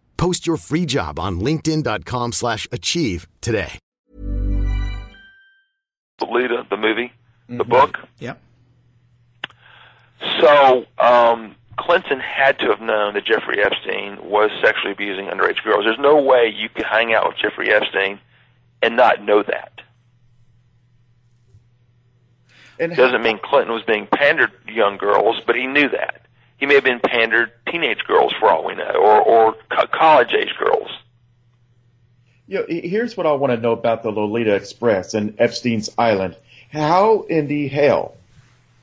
[0.21, 3.79] Post your free job on linkedin.com/achieve slash achieve today.
[6.21, 7.11] Lolita, the movie,
[7.49, 7.99] the book.
[8.19, 8.39] Yep.
[10.39, 15.85] So um, Clinton had to have known that Jeffrey Epstein was sexually abusing underage girls.
[15.85, 18.19] There's no way you could hang out with Jeffrey Epstein
[18.83, 19.81] and not know that.
[22.79, 26.21] And Doesn't mean Clinton was being pandered to young girls, but he knew that.
[26.61, 30.31] He may have been pandered teenage girls for all we know, or or co- college
[30.31, 30.91] age girls.
[32.47, 36.37] You know, here's what I want to know about the Lolita Express and Epstein's Island.
[36.71, 38.15] How in the hell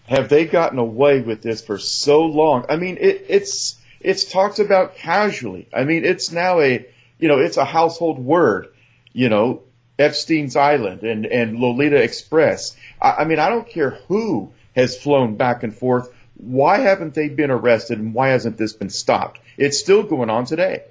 [0.09, 2.64] have they gotten away with this for so long?
[2.69, 5.69] I mean, it, it's it's talked about casually.
[5.73, 6.85] I mean, it's now a
[7.21, 8.67] you know it's a household word.
[9.12, 9.62] You know,
[10.01, 12.77] Epstein's Island and, and Lolita Express.
[13.01, 16.12] I, I mean, I don't care who has flown back and forth.
[16.38, 19.40] Why haven't they been arrested and why hasn't this been stopped?
[19.57, 20.83] It's still going on today.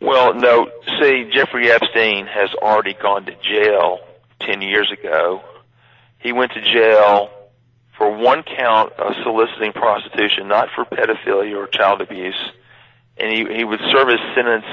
[0.00, 0.68] Well, no.
[1.00, 4.00] See, Jeffrey Epstein has already gone to jail
[4.40, 5.42] 10 years ago.
[6.18, 7.30] He went to jail
[7.96, 12.50] for one count of soliciting prostitution, not for pedophilia or child abuse.
[13.16, 14.66] And he, he would serve his sentence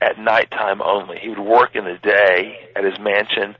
[0.00, 1.18] at nighttime only.
[1.18, 3.56] He would work in the day at his mansion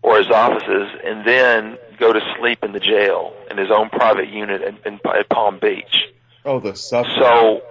[0.00, 4.28] or his offices and then go to sleep in the jail in his own private
[4.28, 6.04] unit in, in, at Palm Beach.
[6.44, 7.08] Oh, the suffer.
[7.18, 7.62] So,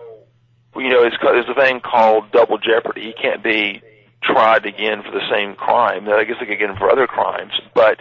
[0.80, 3.02] you know, it's, there's a thing called double jeopardy.
[3.02, 3.82] He can't be
[4.24, 6.08] tried again for the same crime.
[6.10, 7.54] I guess they could get him for other crimes.
[7.74, 8.00] But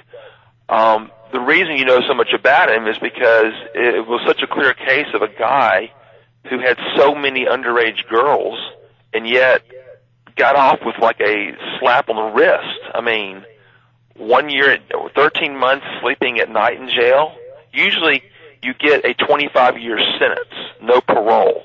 [0.68, 4.46] um, the reason you know so much about him is because it was such a
[4.46, 5.92] clear case of a guy
[6.48, 8.58] who had so many underage girls
[9.12, 9.62] and yet
[10.36, 12.80] got off with like a slap on the wrist.
[12.94, 13.44] I mean,
[14.16, 14.78] one year,
[15.14, 17.34] 13 months sleeping at night in jail.
[17.72, 18.22] Usually
[18.62, 21.62] you get a 25 year sentence, no parole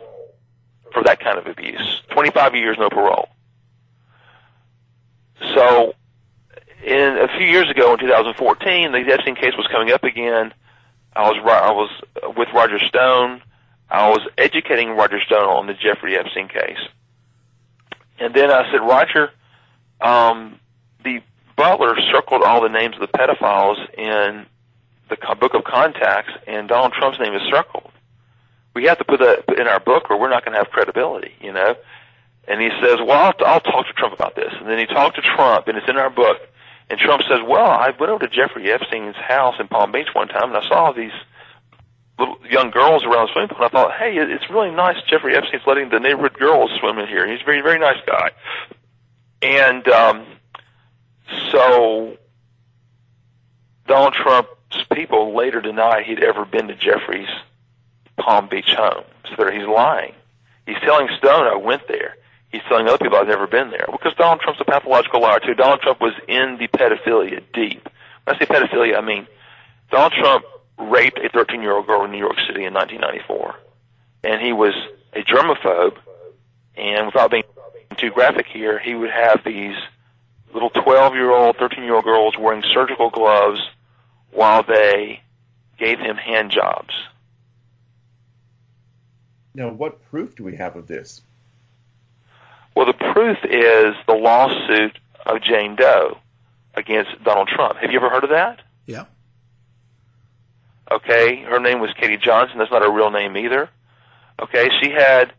[0.94, 2.02] for that kind of abuse.
[2.12, 3.30] 25 years, no parole.
[5.54, 5.94] So,
[6.84, 10.54] in a few years ago, in 2014, the Epstein case was coming up again.
[11.16, 13.42] I was I was with Roger Stone.
[13.90, 16.80] I was educating Roger Stone on the Jeffrey Epstein case,
[18.20, 19.32] and then I said, Roger,
[20.02, 20.60] um,
[21.04, 21.22] the
[21.58, 24.46] butler circled all the names of the pedophiles in
[25.10, 27.92] the book of contacts, and Donald Trump's name is circled.
[28.74, 31.34] We have to put that in our book, or we're not going to have credibility,
[31.42, 31.76] you know.
[32.48, 35.16] And he says, "Well, I'll, I'll talk to Trump about this." And then he talked
[35.16, 36.38] to Trump, and it's in our book.
[36.90, 40.28] And Trump says, "Well, I went over to Jeffrey Epstein's house in Palm Beach one
[40.28, 41.12] time, and I saw these
[42.20, 43.58] little young girls around the swimming pool.
[43.58, 44.96] And I thought, hey, it's really nice.
[45.08, 47.30] Jeffrey Epstein's letting the neighborhood girls swim in here.
[47.30, 48.32] He's a very, very nice guy."
[49.42, 50.26] And um,
[51.52, 52.18] so
[53.88, 54.50] Donald Trump's
[54.94, 57.30] people later denied he'd ever been to Jeffrey's
[58.18, 59.04] Palm Beach home.
[59.36, 60.14] So he's lying.
[60.66, 62.16] He's telling Stone I went there.
[62.50, 65.54] He's telling other people I've never been there because Donald Trump's a pathological liar too.
[65.54, 67.88] Donald Trump was in the pedophilia deep.
[68.24, 69.28] When I say pedophilia, I mean
[69.92, 70.46] Donald Trump
[70.78, 73.56] raped a 13-year-old girl in New York City in 1994,
[74.24, 74.74] and he was
[75.14, 75.98] a germaphobe.
[76.76, 77.44] And without being
[77.98, 79.76] too graphic here, he would have these
[80.54, 83.62] little 12 year old, 13 year old girls wearing surgical gloves
[84.32, 85.22] while they
[85.78, 86.94] gave him hand jobs.
[89.54, 91.22] Now, what proof do we have of this?
[92.76, 96.20] Well, the proof is the lawsuit of Jane Doe
[96.76, 97.78] against Donald Trump.
[97.80, 98.62] Have you ever heard of that?
[98.86, 99.06] Yeah.
[100.92, 102.60] Okay, her name was Katie Johnson.
[102.60, 103.70] That's not her real name either.
[104.40, 105.34] Okay, she had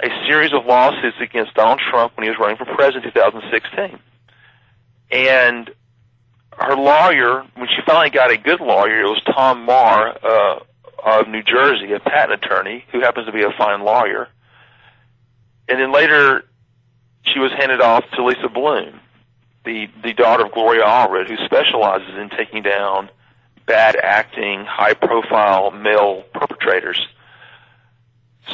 [0.00, 3.98] a series of lawsuits against Donald Trump when he was running for president in 2016.
[5.10, 5.70] And
[6.58, 10.60] her lawyer, when she finally got a good lawyer, it was Tom Meagher uh,
[11.04, 14.28] of New Jersey, a patent attorney who happens to be a fine lawyer.
[15.68, 16.44] And then later,
[17.22, 19.00] she was handed off to Lisa Bloom,
[19.64, 23.10] the the daughter of Gloria Allred, who specializes in taking down
[23.66, 27.00] bad acting, high profile male perpetrators.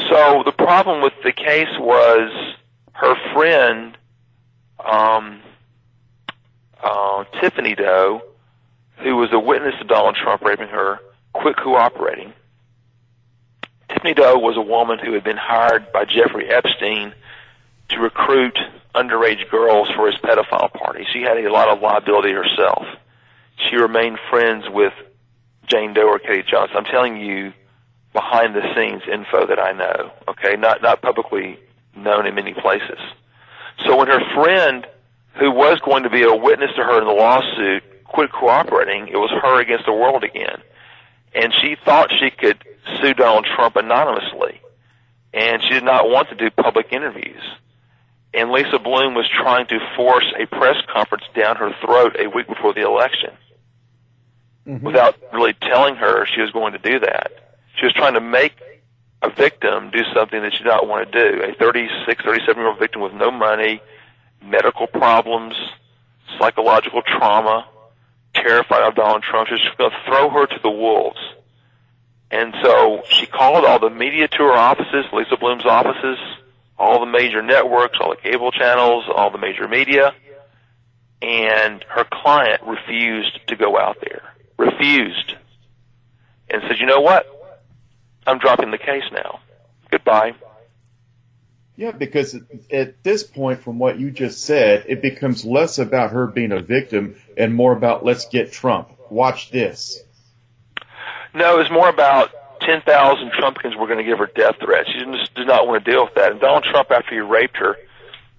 [0.08, 2.30] So the problem with the case was
[2.92, 3.96] her friend
[4.78, 5.40] um,
[6.82, 8.22] uh, Tiffany Doe,
[8.98, 11.00] who was a witness to Donald Trump raping her,
[11.32, 12.32] quit cooperating.
[13.88, 17.12] Tiffany Doe was a woman who had been hired by Jeffrey Epstein
[17.88, 18.58] to recruit
[18.94, 21.06] underage girls for his pedophile party.
[21.12, 22.86] She had a lot of liability herself.
[23.68, 24.92] She remained friends with
[25.66, 26.76] Jane Doe or Katie Johnson.
[26.76, 27.52] I'm telling you
[28.12, 30.56] behind the scenes info that I know, okay?
[30.56, 31.58] Not not publicly
[31.96, 32.98] known in many places.
[33.84, 34.86] So when her friend
[35.38, 39.16] who was going to be a witness to her in the lawsuit quit cooperating, it
[39.16, 40.60] was her against the world again.
[41.34, 42.62] And she thought she could
[43.00, 44.60] sue Donald Trump anonymously.
[45.32, 47.42] And she did not want to do public interviews.
[48.35, 52.48] And Lisa Bloom was trying to force a press conference down her throat a week
[52.48, 53.31] before the election
[54.66, 54.85] mm-hmm.
[54.85, 57.33] without really telling her she was going to do that.
[57.76, 58.56] She was trying to make
[59.22, 61.42] a victim do something that she did not want to do.
[61.42, 63.83] A 36, 37 year old victim with no money,
[64.42, 65.54] medical problems,
[66.38, 67.66] psychological trauma,
[68.34, 69.48] terrified of Donald Trump.
[69.48, 71.18] She's going to throw her to the wolves.
[72.30, 76.18] And so she called all the media to her offices, Lisa Bloom's offices,
[76.78, 80.14] all the major networks, all the cable channels, all the major media,
[81.20, 84.22] and her client refused to go out there.
[84.56, 85.34] Refused.
[86.48, 87.26] And said, you know what?
[88.26, 89.40] I'm dropping the case now.
[89.90, 90.34] Goodbye.
[91.81, 92.37] Yeah, because
[92.70, 96.60] at this point, from what you just said, it becomes less about her being a
[96.60, 98.90] victim and more about let's get Trump.
[99.08, 99.98] Watch this.
[101.33, 104.90] No, it's more about 10,000 Trumpkins were going to give her death threats.
[104.92, 106.33] She just did not want to deal with that.
[106.33, 107.78] And Donald Trump, after he raped her,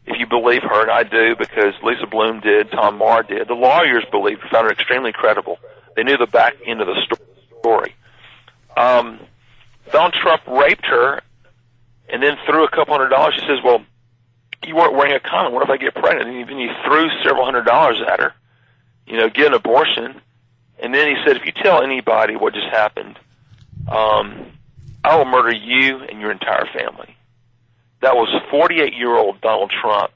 [0.05, 3.55] if you believe her, and I do because Lisa Bloom did, Tom Meagher did, the
[3.55, 5.57] lawyers believed, found her extremely credible.
[5.95, 7.17] They knew the back end of the
[7.59, 7.95] story.
[8.77, 9.19] Um,
[9.91, 11.23] Donald Trump raped her
[12.09, 13.35] and then threw a couple hundred dollars.
[13.35, 13.83] She says, well,
[14.65, 15.53] you weren't wearing a condom.
[15.53, 16.29] What if I get pregnant?
[16.29, 18.33] And then he threw several hundred dollars at her,
[19.07, 20.21] you know, get an abortion.
[20.79, 23.17] And then he said, if you tell anybody what just happened,
[23.87, 24.51] um,
[25.03, 27.15] I will murder you and your entire family.
[28.01, 30.11] That was 48 year old Donald Trump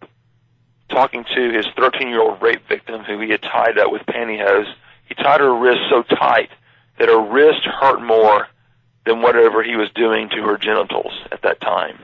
[0.89, 4.71] talking to his 13 year old rape victim who he had tied up with pantyhose.
[5.07, 6.49] He tied her wrist so tight
[6.97, 8.47] that her wrist hurt more
[9.05, 11.97] than whatever he was doing to her genitals at that time.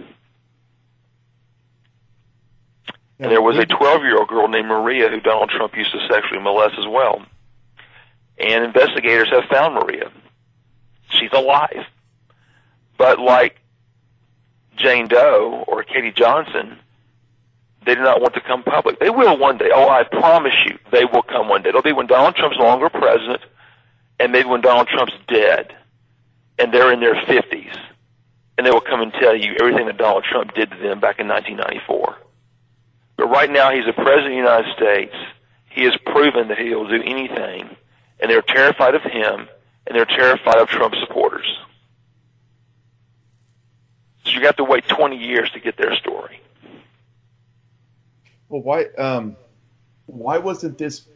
[3.19, 5.99] And there was a 12 year old girl named Maria who Donald Trump used to
[6.09, 7.23] sexually molest as well.
[8.39, 10.11] And investigators have found Maria.
[11.09, 11.85] She's alive.
[12.97, 13.57] But like
[14.75, 16.79] Jane Doe or Katie Johnson,
[17.85, 18.99] they do not want to come public.
[18.99, 19.69] They will one day.
[19.73, 21.69] Oh, I promise you, they will come one day.
[21.69, 23.41] It'll be when Donald Trump's longer president,
[24.19, 25.75] and maybe when Donald Trump's dead,
[26.61, 27.75] and they're in their 50s,
[28.57, 31.19] and they will come and tell you everything that Donald Trump did to them back
[31.19, 32.17] in 1994.
[33.17, 35.15] But right now, he's the president of the United States.
[35.69, 37.75] He has proven that he will do anything,
[38.19, 39.47] and they're terrified of him,
[39.87, 41.47] and they're terrified of Trump supporters.
[44.25, 46.39] So you have to wait 20 years to get their story.
[48.49, 49.35] Well, why um,
[50.05, 51.07] why wasn't this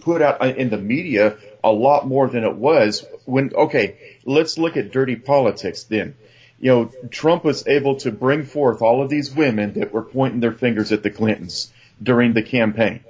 [0.00, 3.52] put out in the media a lot more than it was when?
[3.54, 6.14] Okay, let's look at dirty politics then.
[6.60, 10.40] You know, Trump was able to bring forth all of these women that were pointing
[10.40, 11.72] their fingers at the Clintons
[12.02, 13.00] during the campaign.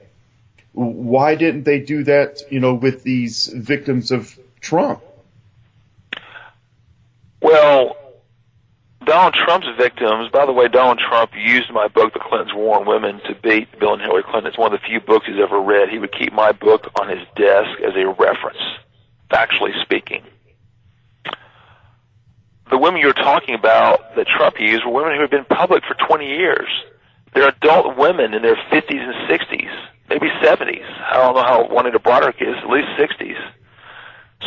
[0.73, 2.41] Why didn't they do that?
[2.51, 5.03] You know, with these victims of Trump.
[7.41, 7.97] Well,
[9.05, 12.87] Donald Trump's victims, by the way, Donald Trump used my book, The Clintons War on
[12.87, 14.47] Women, to beat Bill and Hillary Clinton.
[14.47, 15.89] It's one of the few books he's ever read.
[15.89, 18.59] He would keep my book on his desk as a reference,
[19.31, 20.23] factually speaking.
[22.71, 25.95] The women you're talking about that Trump used were women who had been public for
[26.07, 26.69] 20 years.
[27.35, 30.85] They're adult women in their 50s and 60s, maybe 70s.
[31.11, 33.39] I don't know how Juanita Broaddrick is, at least 60s.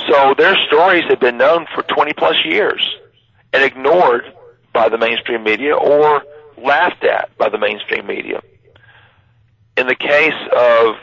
[0.10, 2.82] So their stories have been known for 20 plus years
[3.53, 4.24] and ignored
[4.78, 6.21] by the mainstream media or
[6.55, 8.43] laughed at by the mainstream media.
[9.75, 10.95] In the case of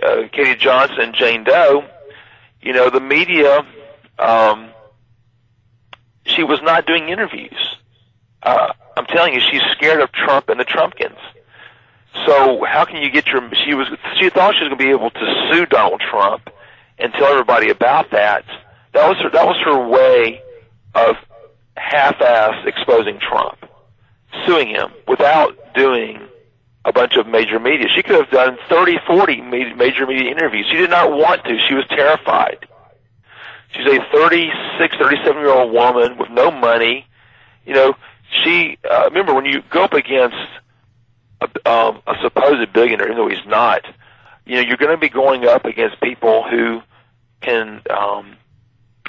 [0.00, 1.84] uh, Katie Johnson, and Jane Doe,
[2.60, 3.66] you know, the media,
[4.20, 4.70] um,
[6.24, 7.76] she was not doing interviews.
[8.40, 11.18] Uh, I'm telling you, she's scared of Trump and the Trumpkins.
[12.24, 13.42] So how can you get your?
[13.64, 13.88] She was.
[14.20, 16.50] She thought she was going to be able to sue Donald Trump
[16.98, 18.44] and tell everybody about that.
[18.92, 19.30] That was her.
[19.30, 20.40] That was her way
[20.94, 21.16] of
[21.76, 23.58] half-ass exposing Trump,
[24.46, 26.20] suing him without doing
[26.84, 27.86] a bunch of major media.
[27.94, 30.66] She could have done 30, 40 major media interviews.
[30.70, 31.58] She did not want to.
[31.68, 32.66] She was terrified.
[33.70, 37.06] She's a 36, 37 year old woman with no money.
[37.64, 37.94] You know,
[38.42, 40.36] she, uh, remember when you go up against
[41.40, 43.82] a, um, a supposed billionaire, even though he's not,
[44.44, 46.82] you know, you're going to be going up against people who
[47.40, 48.36] can, um,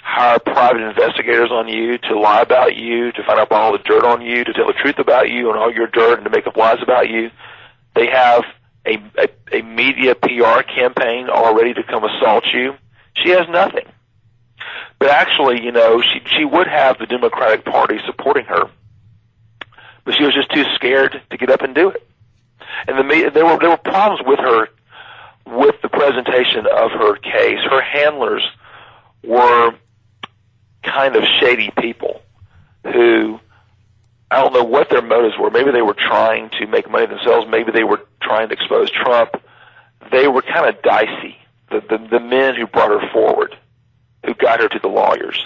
[0.03, 4.03] hire private investigators on you to lie about you, to find out all the dirt
[4.03, 6.45] on you, to tell the truth about you and all your dirt and to make
[6.45, 7.31] up lies about you.
[7.95, 8.43] They have
[8.85, 12.75] a, a, a media PR campaign all ready to come assault you.
[13.15, 13.85] She has nothing.
[14.99, 18.69] But actually, you know, she she would have the Democratic Party supporting her,
[20.05, 22.07] but she was just too scared to get up and do it.
[22.87, 24.67] And the there were there were problems with her
[25.45, 27.59] with the presentation of her case.
[27.69, 28.43] Her handlers
[29.23, 29.73] were
[30.83, 32.21] kind of shady people
[32.83, 33.39] who
[34.29, 35.51] I don't know what their motives were.
[35.51, 37.47] Maybe they were trying to make money themselves.
[37.49, 39.29] Maybe they were trying to expose Trump.
[40.11, 41.37] They were kind of dicey.
[41.69, 43.55] The, the the men who brought her forward,
[44.25, 45.45] who got her to the lawyers,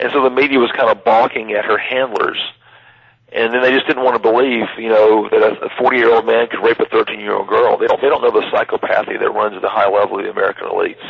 [0.00, 2.38] and so the media was kind of balking at her handlers,
[3.30, 6.26] and then they just didn't want to believe, you know, that a 40 year old
[6.26, 7.76] man could rape a 13 year old girl.
[7.76, 10.30] They don't they don't know the psychopathy that runs at the high level of the
[10.30, 11.04] American elites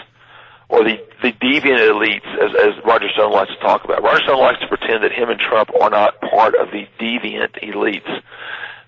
[0.68, 4.02] or the, the deviant elites, as, as Roger Stone likes to talk about.
[4.02, 7.58] Roger Stone likes to pretend that him and Trump are not part of the deviant
[7.62, 8.22] elites.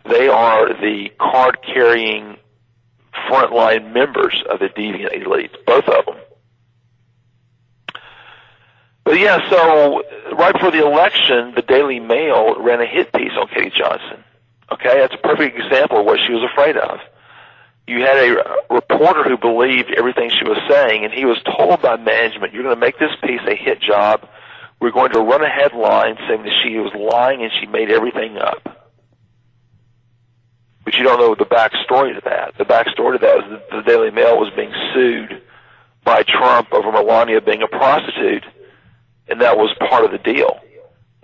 [0.08, 2.36] They are the card-carrying
[3.28, 6.16] frontline members of the deviant elites, both of them.
[9.04, 10.02] But yeah, so
[10.36, 14.22] right before the election, the Daily Mail ran a hit piece on Katie Johnson.
[14.70, 17.00] Okay, that's a perfect example of what she was afraid of.
[17.90, 21.96] You had a reporter who believed everything she was saying, and he was told by
[21.96, 24.28] management, "You're going to make this piece a hit job.
[24.78, 28.38] We're going to run a headline saying that she was lying and she made everything
[28.38, 28.62] up."
[30.84, 32.56] But you don't know the backstory to that.
[32.58, 35.42] The backstory to that is that the Daily Mail was being sued
[36.04, 38.44] by Trump over Melania being a prostitute,
[39.26, 40.60] and that was part of the deal.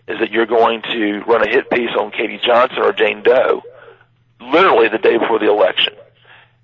[0.08, 3.62] Is that you're going to run a hit piece on Katie Johnson or Jane Doe,
[4.40, 5.94] literally the day before the election.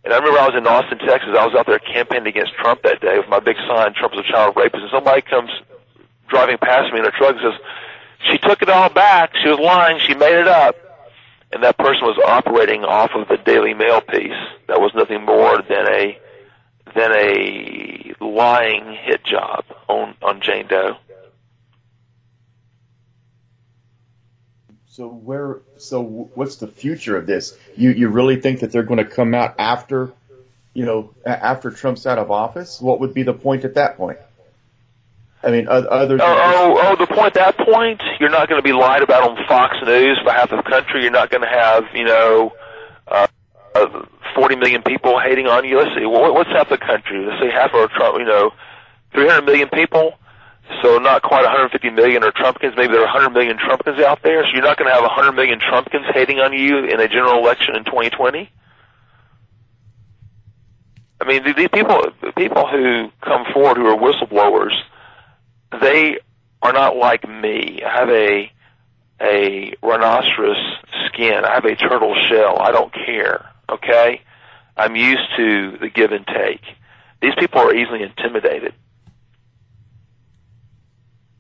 [0.05, 1.31] And I remember I was in Austin, Texas.
[1.39, 4.21] I was out there campaigning against Trump that day with my big sign, "Trump is
[4.21, 5.51] a child rapist." And somebody comes
[6.29, 7.61] driving past me in a truck and says,
[8.31, 9.37] "She took it all back.
[9.37, 9.99] She was lying.
[10.01, 10.77] She made it up."
[11.53, 14.33] And that person was operating off of the Daily Mail piece.
[14.67, 16.19] That was nothing more than a
[16.95, 20.97] than a lying hit job on on Jane Doe.
[24.93, 25.61] So where?
[25.79, 27.57] So what's the future of this?
[27.77, 30.13] You you really think that they're going to come out after,
[30.75, 32.79] you know, after Trump's out of office?
[32.79, 34.19] What would be the point at that point?
[35.43, 38.51] I mean, oth- other than Oh, oh, oh, the point, at that point, you're not
[38.51, 41.03] going to be lied about on Fox News for half the country.
[41.03, 42.53] You're not going to have, you know,
[43.09, 43.27] uh,
[43.75, 45.79] uh, 40 million people hating on you.
[45.79, 47.25] Let's see, what, what's half the country?
[47.25, 48.53] Let's say half are Trump, you know,
[49.15, 50.19] 300 million people.
[50.83, 52.77] So not quite 150 million are Trumpkins.
[52.77, 54.43] Maybe there are 100 million Trumpkins out there.
[54.45, 57.39] So you're not going to have 100 million Trumpkins hating on you in a general
[57.39, 58.51] election in 2020.
[61.21, 62.03] I mean, these people,
[62.37, 64.75] people who come forward who are whistleblowers,
[65.81, 66.19] they
[66.63, 67.81] are not like me.
[67.85, 68.53] I have a
[69.21, 70.57] a rhinoceros
[71.07, 71.45] skin.
[71.45, 72.59] I have a turtle shell.
[72.59, 73.49] I don't care.
[73.71, 74.21] Okay,
[74.77, 76.63] I'm used to the give and take.
[77.21, 78.75] These people are easily intimidated.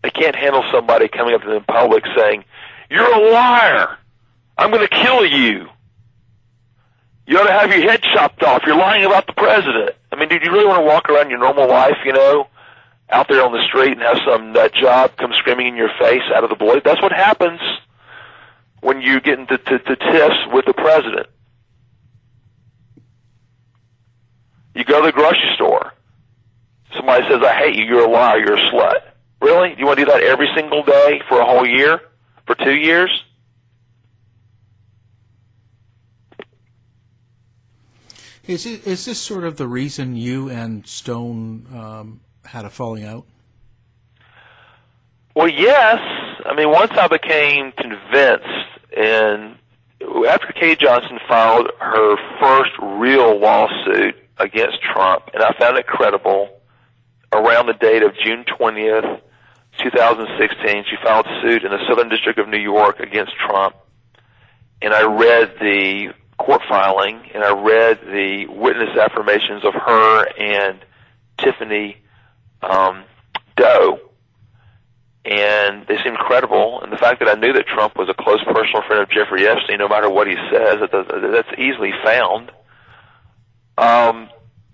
[0.03, 2.44] They can't handle somebody coming up to them in public saying,
[2.90, 3.96] "You're a liar.
[4.59, 5.68] I'm going to kill you.
[7.26, 8.62] You ought to have your head chopped off.
[8.66, 11.38] You're lying about the president." I mean, do you really want to walk around your
[11.38, 12.48] normal life, you know,
[13.11, 16.22] out there on the street and have some nut job come screaming in your face
[16.34, 16.80] out of the blue?
[16.84, 17.61] That's what happens
[18.80, 21.28] when you get into to, to tiffs with the president.
[24.74, 25.92] You go to the grocery store.
[26.96, 27.84] Somebody says, "I hate you.
[27.84, 28.38] You're a liar.
[28.38, 29.11] You're a slut."
[29.43, 29.74] Really?
[29.74, 32.01] Do you want to do that every single day for a whole year?
[32.47, 33.11] For two years?
[38.47, 43.05] Is it is this sort of the reason you and Stone um, had a falling
[43.05, 43.24] out?
[45.34, 45.99] Well, yes.
[46.45, 48.47] I mean, once I became convinced,
[48.97, 49.57] and
[50.28, 56.61] after Kay Johnson filed her first real lawsuit against Trump, and I found it credible,
[57.32, 59.20] around the date of June 20th,
[59.83, 63.76] 2016, she filed suit in the Southern District of New York against Trump.
[64.80, 70.78] And I read the court filing, and I read the witness affirmations of her and
[71.39, 71.99] Tiffany
[72.62, 73.05] um,
[73.57, 74.01] Doe,
[75.24, 76.80] and they seemed credible.
[76.83, 79.47] And the fact that I knew that Trump was a close personal friend of Jeffrey
[79.47, 82.51] Epstein, no matter what he says, that, that, that's easily found.
[83.78, 84.28] Um,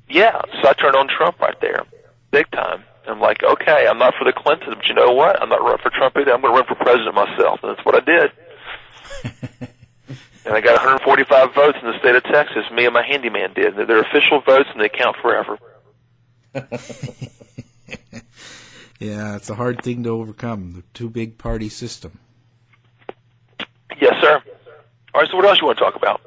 [0.09, 1.85] yeah, so I turned on Trump right there,
[2.31, 2.85] big time.
[3.09, 5.41] I'm like, okay, I'm not for the Clintons, but you know what?
[5.41, 6.33] I'm not running for Trump either.
[6.33, 8.31] I'm going to run for president myself, and that's what I did.
[10.45, 12.65] and I got 145 votes in the state of Texas.
[12.73, 13.77] Me and my handyman did.
[13.77, 15.59] They're, they're official votes, and they count forever.
[18.99, 22.19] Yeah, it's a hard thing to overcome the two big party system.
[24.01, 24.43] Yes, sir.
[25.15, 25.31] All right.
[25.31, 26.21] So, what else you want to talk about?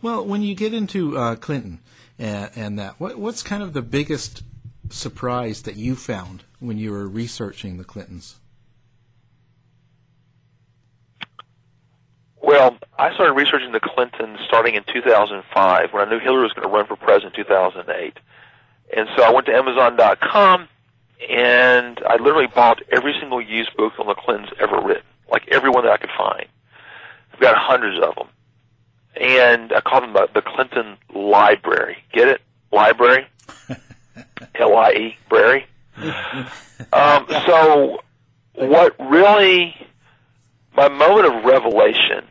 [0.00, 1.80] Well, when you get into uh, Clinton
[2.18, 4.42] and, and that, what, what's kind of the biggest
[4.90, 8.40] surprise that you found when you were researching the Clintons?
[12.40, 16.66] Well, I started researching the Clintons starting in 2005 when I knew Hillary was going
[16.66, 18.18] to run for president in 2008.
[18.96, 20.68] And so I went to Amazon.com
[21.28, 25.68] and I literally bought every single used book on the Clintons ever written, like every
[25.68, 26.46] one that I could find.
[27.34, 28.28] I've got hundreds of them.
[29.20, 31.98] And I call them the, the Clinton Library.
[32.12, 32.40] Get it?
[32.72, 33.26] Library?
[34.54, 35.64] L-I-E, Brary.
[36.92, 38.00] Um, so
[38.54, 39.74] what really,
[40.76, 42.24] my moment of revelation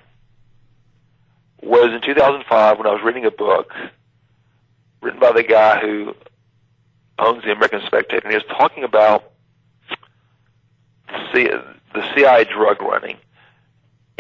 [1.62, 3.74] was in 2005 when I was reading a book
[5.02, 6.16] written by the guy who
[7.20, 9.32] owns the American Spectator, and he was talking about
[11.34, 13.18] the CIA drug running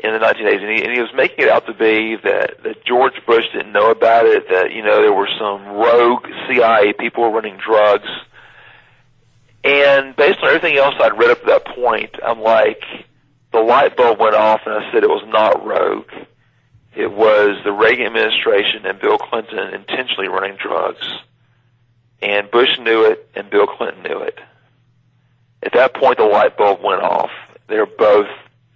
[0.03, 2.85] in the 1980s, and he, and he was making it out to be that, that
[2.85, 7.31] George Bush didn't know about it, that, you know, there were some rogue CIA people
[7.31, 8.09] running drugs.
[9.63, 12.83] And based on everything else I'd read up to that point, I'm like,
[13.51, 16.11] the light bulb went off, and I said it was not rogue.
[16.95, 21.07] It was the Reagan administration and Bill Clinton intentionally running drugs.
[22.21, 24.39] And Bush knew it, and Bill Clinton knew it.
[25.63, 27.31] At that point, the light bulb went off.
[27.67, 28.29] They're both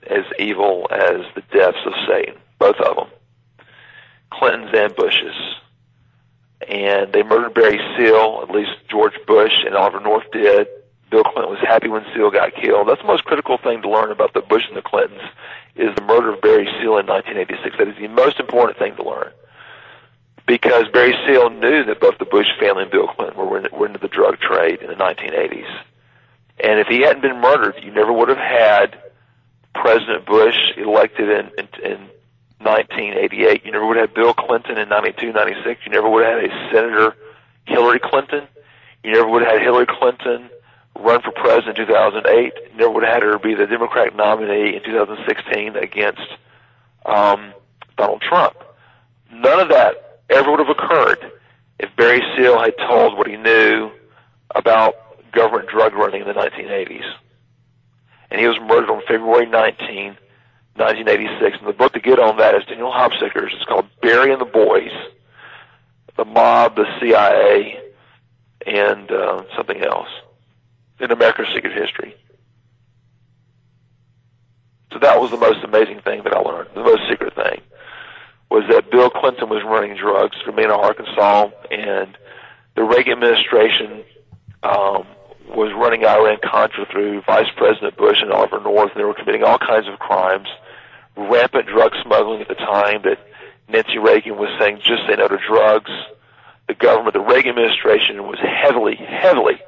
[0.10, 3.08] as evil as the depths of Satan, both of them.
[4.32, 5.36] Clinton's and Bush's.
[6.68, 10.68] And they murdered Barry Seal, at least George Bush and Oliver North did.
[11.10, 12.88] Bill Clinton was happy when Seal got killed.
[12.88, 15.22] That's the most critical thing to learn about the Bush and the Clintons
[15.76, 17.78] is the murder of Barry Seal in 1986.
[17.78, 19.32] That is the most important thing to learn.
[20.48, 23.88] Because Barry Seal knew that both the Bush family and Bill Clinton were, in, were
[23.88, 25.70] into the drug trade in the 1980s.
[26.64, 28.98] And if he hadn't been murdered, you never would have had
[29.82, 32.00] President Bush elected in, in, in
[32.62, 33.66] 1988.
[33.66, 35.82] You never would have Bill Clinton in 92, 96.
[35.86, 37.16] You never would have had a Senator
[37.66, 38.48] Hillary Clinton.
[39.04, 40.52] You never would have had Hillary Clinton
[41.00, 42.54] run for president in 2008.
[42.74, 46.30] You never would have had her be the Democratic nominee in 2016 against
[47.08, 47.52] um,
[47.98, 48.58] Donald Trump.
[49.34, 51.32] None of that ever would have occurred
[51.80, 53.90] if Barry Seal had told what he knew
[54.54, 54.94] about
[55.32, 57.16] government drug running in the 1980s.
[58.32, 60.18] And he was murdered on February 19,
[60.76, 61.58] 1986.
[61.60, 63.52] And the book to get on that is Daniel Hopsicker's.
[63.54, 64.92] It's called Barry and the Boys,
[66.18, 67.80] the mob, the CIA,
[68.66, 70.08] and uh, something else
[71.00, 72.16] in America's Secret History.
[74.94, 76.70] So that was the most amazing thing that I learned.
[76.76, 77.62] The most secret thing
[78.50, 82.18] was that Bill Clinton was running drugs for Mena, Arkansas, and
[82.76, 84.04] the Reagan administration
[84.64, 85.08] um,
[85.56, 89.44] was running Iran Contra through Vice President Bush and Oliver North, and they were committing
[89.44, 90.48] all kinds of crimes,
[91.16, 93.20] rampant drug smuggling at the time that
[93.68, 95.92] Nancy Reagan was saying, just say no to drugs.
[96.68, 99.60] The government, the Reagan administration was heavily, heavily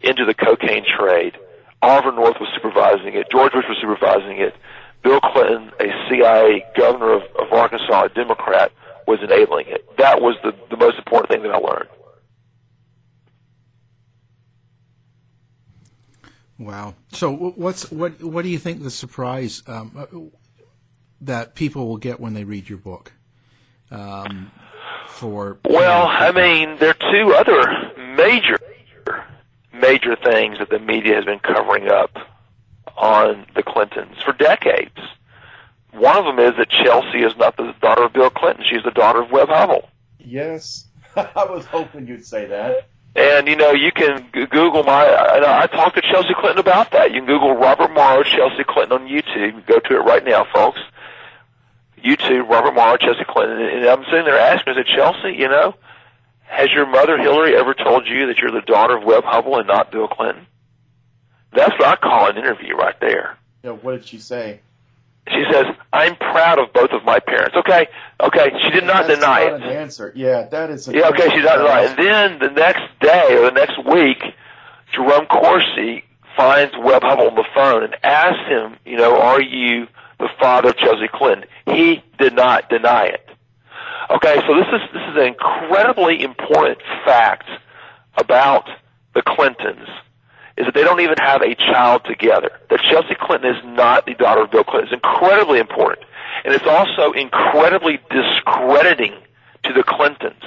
[0.00, 1.34] into the cocaine trade.
[1.82, 3.30] Oliver North was supervising it.
[3.30, 4.54] George Bush was supervising it.
[5.02, 8.72] Bill Clinton, a CIA governor of, of Arkansas, a Democrat,
[9.06, 9.84] was enabling it.
[9.98, 11.88] That was the, the most important thing that I learned.
[16.58, 16.94] Wow.
[17.12, 20.06] So what's what what do you think the surprise um, uh,
[21.20, 23.12] that people will get when they read your book?
[23.90, 24.50] Um,
[25.08, 28.58] for well, I mean, there are two other major
[29.72, 32.16] major things that the media has been covering up
[32.96, 34.98] on the Clintons for decades.
[35.92, 38.90] One of them is that Chelsea is not the daughter of Bill Clinton; she's the
[38.92, 39.88] daughter of Webb Hubbell.
[40.18, 40.86] Yes,
[41.16, 42.88] I was hoping you'd say that.
[43.16, 45.04] And you know, you can Google my.
[45.04, 47.12] I, I talked to Chelsea Clinton about that.
[47.12, 49.66] You can Google Robert Morrow, Chelsea Clinton on YouTube.
[49.66, 50.80] Go to it right now, folks.
[52.04, 55.74] YouTube, Robert Morrow, Chelsea Clinton, and I'm sitting there asking, I said, Chelsea, you know,
[56.42, 59.66] has your mother Hillary ever told you that you're the daughter of Webb Hubbell and
[59.66, 60.46] not Bill Clinton?
[61.52, 63.38] That's what I call an interview right there.
[63.62, 64.60] Yeah, what did she say?
[65.28, 67.86] She says, "I'm proud of both of my parents." Okay,
[68.20, 68.52] okay.
[68.62, 69.62] She did not That's deny not it.
[69.62, 70.12] An answer.
[70.14, 70.88] Yeah, that is.
[70.88, 71.88] A Yeah, okay, she's not right.
[71.88, 74.22] And then the next day or the next week,
[74.92, 76.04] Jerome Corsi
[76.36, 79.86] finds Webb Hubbell on the phone and asks him, you know, are you
[80.18, 81.48] the father of Chelsea Clinton?
[81.66, 83.28] He did not deny it.
[84.10, 87.48] Okay, so this is this is an incredibly important fact
[88.18, 88.68] about
[89.14, 89.88] the Clintons
[90.56, 92.50] is that they don't even have a child together.
[92.70, 96.06] That Chelsea Clinton is not the daughter of Bill Clinton is incredibly important.
[96.44, 99.14] And it's also incredibly discrediting
[99.64, 100.42] to the Clintons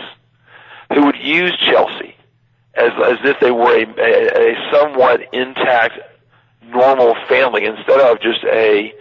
[0.94, 2.16] who would use Chelsea
[2.76, 6.00] as as if they were a, a, a somewhat intact
[6.64, 8.94] normal family instead of just a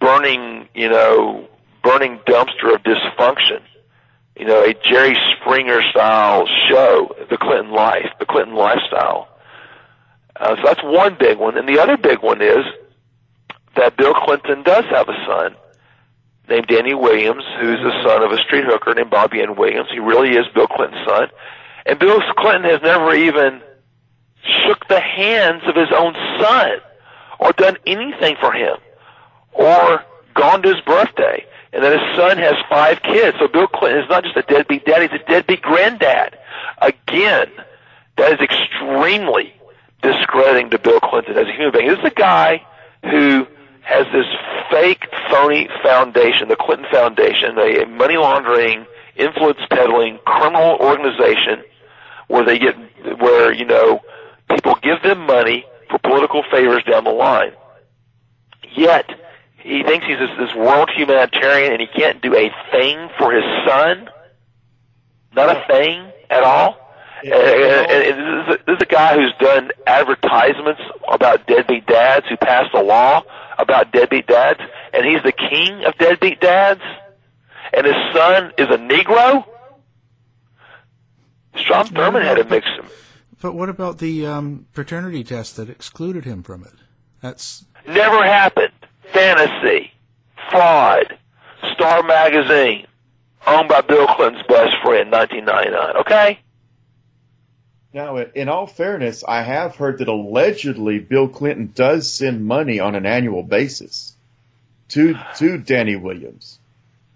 [0.00, 1.48] burning, you know,
[1.82, 3.60] burning dumpster of dysfunction.
[4.36, 9.28] You know, a Jerry Springer style show, the Clinton life, the Clinton lifestyle.
[10.40, 11.56] Uh, so that's one big one.
[11.58, 12.64] And the other big one is
[13.76, 15.54] that Bill Clinton does have a son
[16.48, 19.88] named Danny Williams, who's the son of a street hooker named Bobbie Ann Williams.
[19.92, 21.28] He really is Bill Clinton's son.
[21.86, 23.60] And Bill Clinton has never even
[24.66, 26.78] shook the hands of his own son
[27.38, 28.76] or done anything for him
[29.52, 30.02] or
[30.34, 31.44] gone to his birthday.
[31.72, 33.36] And then his son has five kids.
[33.38, 36.38] So Bill Clinton is not just a deadbeat dad, he's a deadbeat granddad.
[36.80, 37.50] Again,
[38.16, 39.54] that is extremely
[40.02, 41.88] discrediting to Bill Clinton as a human being.
[41.88, 42.64] This is a guy
[43.02, 43.46] who
[43.82, 44.26] has this
[44.70, 48.86] fake, phony foundation, the Clinton Foundation, a, money laundering,
[49.16, 51.62] influence peddling criminal organization
[52.28, 52.76] where they get,
[53.20, 54.00] where, you know,
[54.48, 57.52] people give them money for political favors down the line.
[58.76, 59.10] Yet,
[59.58, 63.44] he thinks he's this, this world humanitarian and he can't do a thing for his
[63.66, 64.08] son.
[65.34, 66.79] Not a thing at all.
[67.22, 72.26] And, and, this, is a, this is a guy who's done advertisements about deadbeat dads
[72.28, 73.22] who passed a law
[73.58, 74.60] about deadbeat dads,
[74.92, 76.80] and he's the king of deadbeat dads,
[77.72, 79.44] and his son is a Negro.
[81.56, 82.86] Strom Thurmond had to mix him.
[83.42, 86.74] But what about the um, paternity test that excluded him from it?
[87.20, 88.72] That's Never happened.
[89.12, 89.92] Fantasy.
[90.50, 91.18] Fraud.
[91.74, 92.86] Star Magazine.
[93.46, 95.96] Owned by Bill Clinton's best friend, 1999.
[95.96, 96.38] Okay?
[97.92, 102.94] Now, in all fairness, I have heard that allegedly Bill Clinton does send money on
[102.94, 104.14] an annual basis
[104.90, 106.58] to to Danny Williams.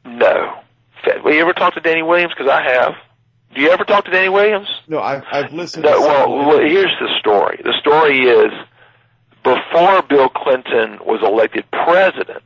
[0.05, 0.59] No.
[1.03, 2.33] Have you ever talked to Danny Williams?
[2.37, 2.95] Because I have.
[3.55, 4.67] Do you ever talk to Danny Williams?
[4.89, 5.85] No, I've, I've listened.
[5.85, 7.61] No, to well, well, here's the story.
[7.63, 8.53] The story is
[9.45, 12.43] before Bill Clinton was elected president,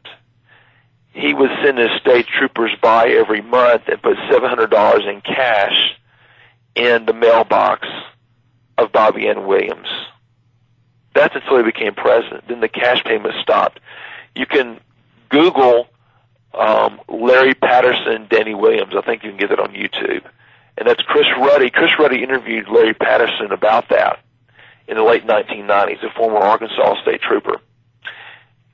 [1.13, 5.23] he would send his state troopers by every month and put seven hundred dollars in
[5.23, 5.97] cash
[6.75, 7.89] in the mailbox
[8.79, 9.89] of Bobbie Ann Williams.
[11.15, 12.49] That's until he became president.
[12.49, 13.81] Then the cash payment stopped.
[14.35, 14.81] You can
[15.29, 15.89] Google
[16.55, 18.95] um, Larry Patterson, Danny Williams.
[18.97, 20.23] I think you can get it on YouTube.
[20.77, 21.71] And that's Chris Ruddy.
[21.71, 24.21] Chris Ruddy interviewed Larry Patterson about that
[24.87, 27.61] in the late 1990s, a former Arkansas state trooper.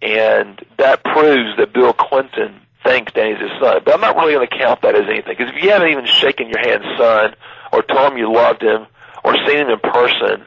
[0.03, 3.81] And that proves that Bill Clinton thinks Danny's his son.
[3.85, 6.07] But I'm not really going to count that as anything, because if you haven't even
[6.07, 7.35] shaken your hand, son,
[7.73, 8.87] or told him you loved him,
[9.25, 10.45] or seen him in person,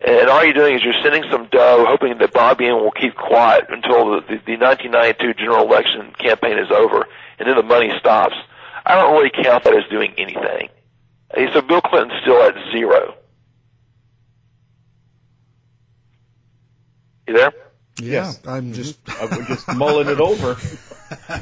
[0.00, 3.14] and all you're doing is you're sending some dough, hoping that Bobbie Ann will keep
[3.14, 7.06] quiet until the, the, the 1992 general election campaign is over,
[7.38, 8.34] and then the money stops.
[8.84, 10.68] I don't really count that as doing anything.
[11.34, 13.14] Hey, So Bill Clinton's still at zero.
[17.28, 17.52] You there?
[18.00, 18.32] yeah.
[18.46, 20.56] I'm just I'm just mulling it over.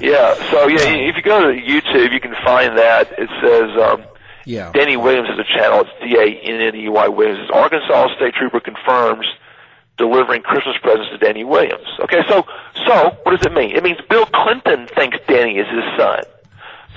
[0.01, 0.35] Yeah.
[0.51, 3.13] So yeah, if you go to YouTube, you can find that.
[3.19, 4.03] It says um,
[4.49, 4.73] yeah.
[4.73, 5.83] Danny Williams is a channel.
[5.83, 7.51] It's D A N N E Y Williams.
[7.53, 9.27] Arkansas State Trooper confirms
[9.99, 11.87] delivering Christmas presents to Danny Williams.
[12.01, 12.47] Okay, so
[12.87, 13.77] so what does it mean?
[13.77, 16.23] It means Bill Clinton thinks Danny is his son.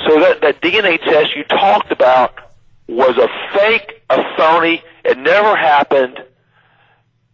[0.07, 2.39] So that that DNA test you talked about
[2.87, 4.81] was a fake, a phony.
[5.03, 6.23] It never happened.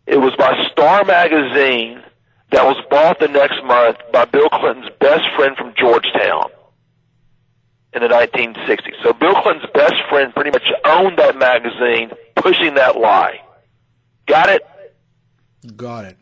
[0.07, 2.01] It was by Star Magazine
[2.49, 6.49] that was bought the next month by Bill Clinton's best friend from Georgetown
[8.01, 9.03] in the 1960s.
[9.03, 13.41] So Bill Clinton's best friend pretty much owned that magazine, pushing that lie.
[14.27, 14.61] Got it?
[15.75, 16.17] got it.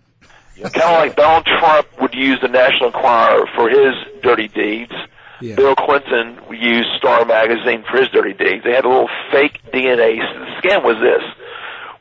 [0.56, 4.94] Kind of like Donald Trump would use the National Enquirer for his dirty deeds.
[5.42, 5.56] Yeah.
[5.56, 8.64] Bill Clinton used Star Magazine for his dirty deeds.
[8.64, 10.18] They had a little fake DNA.
[10.18, 11.24] The scam was this.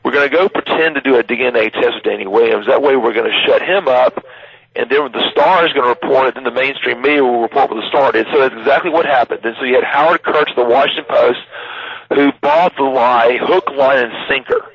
[0.03, 2.67] We're going to go pretend to do a DNA test with Danny Williams.
[2.67, 4.23] That way we're going to shut him up,
[4.75, 7.69] and then the Star is going to report it, then the mainstream media will report
[7.69, 8.27] what the Star did.
[8.31, 9.45] So that's exactly what happened.
[9.45, 11.39] And so you had Howard Kurtz, the Washington Post,
[12.13, 14.71] who bought the lie, hook, line, and sinker.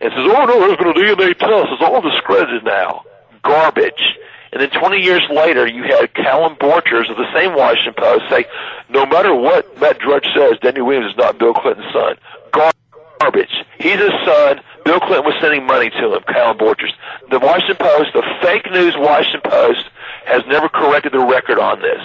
[0.00, 1.72] And says, oh, no, there's a DNA test.
[1.72, 3.02] It's all discredited now.
[3.42, 4.18] Garbage.
[4.52, 8.44] And then 20 years later, you had Callum Borchers of the same Washington Post say,
[8.88, 12.16] no matter what Matt Drudge says, Danny Williams is not Bill Clinton's son.
[12.52, 13.64] Garbage.
[13.78, 14.60] He's his son.
[14.88, 16.92] Bill Clinton was sending money to him, Callum Borchers.
[17.30, 19.84] The Washington Post, the fake news Washington Post,
[20.24, 22.00] has never corrected the record on this.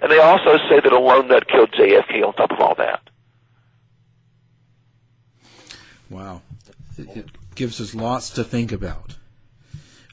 [0.00, 3.00] And they also say that a lone nut killed JFK on top of all that.
[6.08, 6.42] Wow.
[6.96, 7.26] It, it
[7.56, 9.16] gives us lots to think about.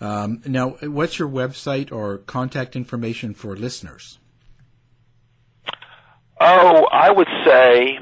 [0.02, 4.18] Um, now, what's your website or contact information for listeners?
[6.42, 8.00] Oh, I would say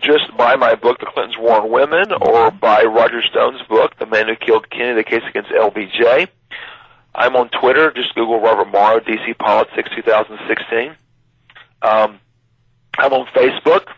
[0.00, 4.06] just buy my book, The Clintons War on Women, or buy Roger Stone's book, The
[4.06, 6.28] Man Who Killed Kennedy, The Case Against LBJ.
[7.14, 7.90] I'm on Twitter.
[7.90, 10.94] Just Google Robert Morrow, DC Politics 2016.
[11.82, 12.20] Um,
[12.98, 13.88] I'm on Facebook.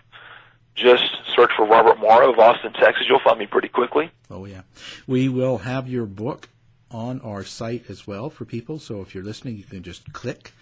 [0.74, 3.05] Just search for Robert Morrow of Austin, Texas.
[3.09, 4.11] You'll find me pretty quickly.
[4.30, 4.62] Oh, yeah.
[5.07, 6.48] We will have your book
[6.90, 8.78] on our site as well for people.
[8.78, 10.53] So if you're listening, you can just click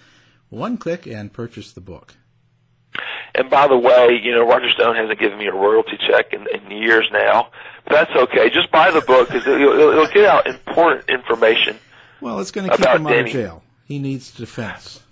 [0.49, 2.15] one click and purchase the book.
[3.35, 6.47] And by the way, you know, Roger Stone hasn't given me a royalty check in,
[6.49, 7.51] in years now.
[7.85, 8.51] But that's okay.
[8.51, 11.79] Just buy the book because it'll, it'll, get out important information.
[12.21, 13.63] Well, it's going to keep him out of jail.
[13.85, 15.03] He needs defense.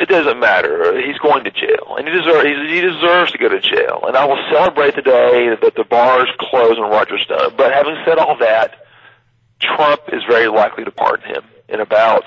[0.00, 1.00] It doesn't matter.
[1.06, 4.04] He's going to jail, and he deserves he deserves to go to jail.
[4.06, 7.54] And I will celebrate the day that the bars close on Roger Stone.
[7.56, 8.86] But having said all that,
[9.60, 12.24] Trump is very likely to pardon him in about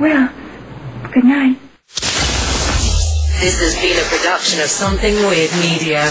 [0.00, 0.28] Well,
[1.12, 1.56] good night.
[3.40, 6.10] This has been a production of Something Weird Media.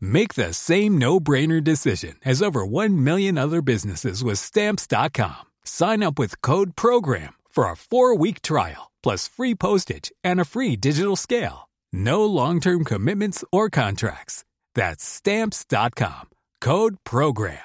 [0.00, 5.44] Make the same no-brainer decision as over 1 million other businesses with stamps.com.
[5.64, 10.74] Sign up with code program for a 4-week trial plus free postage and a free
[10.76, 11.68] digital scale.
[11.92, 14.44] No long-term commitments or contracts.
[14.74, 16.30] That's stamps.com.
[16.60, 17.58] Code program.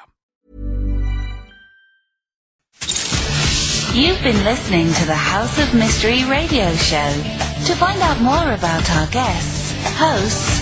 [3.93, 7.11] You've been listening to the House of Mystery radio show.
[7.65, 10.61] To find out more about our guests, hosts,